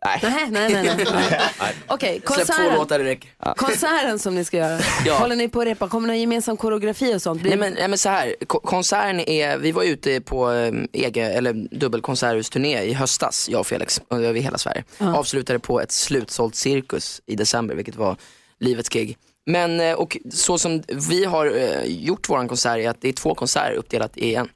Nej, 0.05 0.19
Nej. 0.23 0.47
Nej, 0.51 0.73
nej, 0.73 0.83
nej. 0.83 1.05
nej. 1.13 1.39
nej. 1.59 1.73
Okej, 1.87 2.19
konserten, 2.19 2.73
låtar 2.75 2.99
det 2.99 3.05
räcker. 3.05 3.31
konserten 3.55 4.19
som 4.19 4.35
ni 4.35 4.45
ska 4.45 4.57
göra. 4.57 4.79
Ja. 5.05 5.13
Håller 5.17 5.35
ni 5.35 5.49
på 5.49 5.61
att 5.61 5.67
repa? 5.67 5.87
Kommer 5.89 6.07
ni 6.07 6.13
ha 6.13 6.17
gemensam 6.19 6.57
koreografi 6.57 7.15
och 7.15 7.21
sånt? 7.21 7.41
Blir... 7.41 7.49
Nej 7.51 7.59
men, 7.59 7.73
nej 7.73 7.87
men 7.87 7.97
så 7.97 8.09
här, 8.09 8.35
ko- 8.47 8.59
konserten 8.59 9.19
är, 9.19 9.57
vi 9.57 9.71
var 9.71 9.83
ute 9.83 10.21
på 10.21 10.47
um, 10.49 10.87
ege, 10.93 11.21
eller 11.31 11.53
dubbelkonserthusturné 11.77 12.81
i 12.83 12.93
höstas, 12.93 13.49
jag 13.51 13.59
och 13.59 13.67
Felix, 13.67 14.01
över 14.09 14.39
hela 14.39 14.57
Sverige. 14.57 14.83
Avslutade 14.99 15.59
på 15.59 15.81
ett 15.81 15.91
slutsålt 15.91 16.55
cirkus 16.55 17.21
i 17.25 17.35
december, 17.35 17.75
vilket 17.75 17.95
var 17.95 18.15
livets 18.59 18.89
gig. 18.89 19.17
Men, 19.45 19.79
eh, 19.79 19.93
och 19.93 20.17
så 20.33 20.57
som 20.57 20.83
vi 21.09 21.25
har 21.25 21.45
eh, 21.57 21.83
gjort 21.85 22.29
våran 22.29 22.47
konsert 22.47 22.77
är 22.77 22.89
att 22.89 23.01
det 23.01 23.09
är 23.09 23.13
två 23.13 23.35
konserter 23.35 23.71
uppdelat 23.73 24.17
i 24.17 24.35
en. 24.35 24.49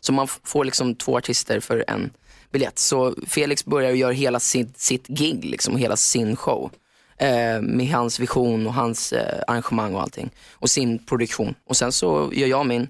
Så 0.00 0.12
man 0.12 0.28
får 0.44 0.64
liksom 0.64 0.94
två 0.94 1.16
artister 1.16 1.60
för 1.60 1.84
en 1.88 2.10
biljett. 2.56 2.78
Så 2.78 3.14
Felix 3.26 3.64
börjar 3.64 3.90
göra 3.90 4.12
hela 4.12 4.40
sitt, 4.40 4.78
sitt 4.80 5.06
gig, 5.06 5.44
liksom, 5.44 5.76
hela 5.76 5.96
sin 5.96 6.36
show. 6.36 6.70
Eh, 7.18 7.60
med 7.60 7.88
hans 7.88 8.20
vision 8.20 8.66
och 8.66 8.74
hans 8.74 9.12
eh, 9.12 9.42
arrangemang 9.46 9.94
och 9.94 10.02
allting. 10.02 10.30
Och 10.52 10.70
sin 10.70 10.98
produktion. 10.98 11.54
Och 11.68 11.76
sen 11.76 11.92
så 11.92 12.30
gör 12.32 12.48
jag 12.48 12.66
min 12.66 12.88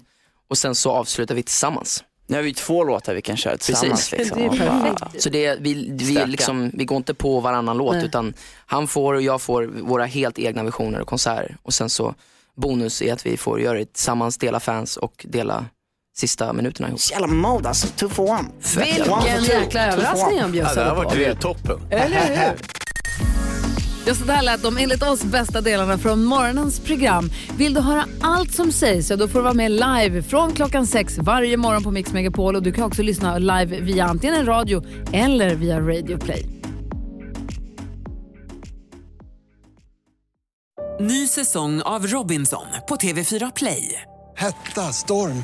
och 0.49 0.57
sen 0.57 0.75
så 0.75 0.91
avslutar 0.91 1.35
vi 1.35 1.43
tillsammans. 1.43 2.03
Nu 2.27 2.35
har 2.35 2.43
vi 2.43 2.53
två 2.53 2.83
låtar 2.83 3.13
vi 3.13 3.21
kan 3.21 3.37
köra 3.37 3.57
tillsammans. 3.57 4.09
Precis. 4.09 4.19
Liksom. 4.19 4.37
Det 4.37 4.45
är 4.45 4.49
Och 4.49 4.57
perfekt. 4.57 5.21
Så 5.21 5.29
det, 5.29 5.57
vi, 5.59 5.91
vi, 5.91 6.25
liksom, 6.25 6.71
vi 6.73 6.85
går 6.85 6.97
inte 6.97 7.13
på 7.13 7.39
varannan 7.39 7.77
låt 7.77 7.95
Nej. 7.95 8.05
utan 8.05 8.33
han 8.65 8.87
får 8.87 9.13
och 9.13 9.21
jag 9.21 9.41
får 9.41 9.63
våra 9.63 10.05
helt 10.05 10.39
egna 10.39 10.63
visioner 10.63 11.01
och 11.01 11.07
konserter. 11.07 11.57
Och 11.63 11.73
sen 11.73 11.89
så 11.89 12.15
bonus 12.55 13.01
är 13.01 13.13
att 13.13 13.25
vi 13.25 13.37
får 13.37 13.61
göra 13.61 13.77
det 13.77 13.85
tillsammans, 13.85 14.37
dela 14.37 14.59
fans 14.59 14.97
och 14.97 15.25
dela 15.29 15.65
sista 16.19 16.53
minuterna 16.53 16.87
ihop. 16.87 16.99
Så 16.99 17.11
jävla 17.11 17.27
mode 17.27 17.69
alltså, 17.69 17.87
two 17.87 18.09
for 18.09 18.29
one. 18.29 18.49
Vilken 18.77 19.43
jäkla 19.43 19.93
överraskning 19.93 20.39
han 20.39 20.47
Ja, 20.47 20.51
bjöd 20.51 20.75
det 20.75 20.83
här 20.83 20.89
på. 20.95 20.95
var 21.03 21.15
det 21.15 21.35
toppen. 21.35 21.79
Eller 21.91 22.35
hur? 22.35 22.55
Ja, 24.07 24.15
så 24.15 24.23
där 24.25 24.41
lät 24.41 24.63
de 24.63 24.77
enligt 24.77 25.03
oss 25.03 25.23
bästa 25.23 25.61
delarna 25.61 25.97
från 25.97 26.23
morgonens 26.23 26.79
program. 26.79 27.29
Vill 27.57 27.73
du 27.73 27.81
höra 27.81 28.05
allt 28.21 28.53
som 28.53 28.71
sägs 28.71 29.07
så 29.07 29.15
då 29.15 29.27
får 29.27 29.39
du 29.39 29.43
vara 29.43 29.53
med 29.53 29.71
live 29.71 30.23
från 30.23 30.53
klockan 30.53 30.87
sex 30.87 31.17
varje 31.17 31.57
morgon 31.57 31.83
på 31.83 31.91
Mix 31.91 32.13
Megapol. 32.13 32.55
Och 32.55 32.63
du 32.63 32.71
kan 32.71 32.83
också 32.83 33.01
lyssna 33.01 33.37
live 33.37 33.79
via 33.81 34.05
antingen 34.05 34.35
en 34.35 34.45
radio 34.45 34.83
eller 35.13 35.55
via 35.55 35.79
Radio 35.79 36.17
Play. 36.17 36.45
Ny 40.99 41.27
säsong 41.27 41.81
av 41.81 42.07
Robinson 42.07 42.65
på 42.89 42.95
TV4 42.95 43.51
Play. 43.55 44.01
Hetta, 44.37 44.81
storm, 44.93 45.43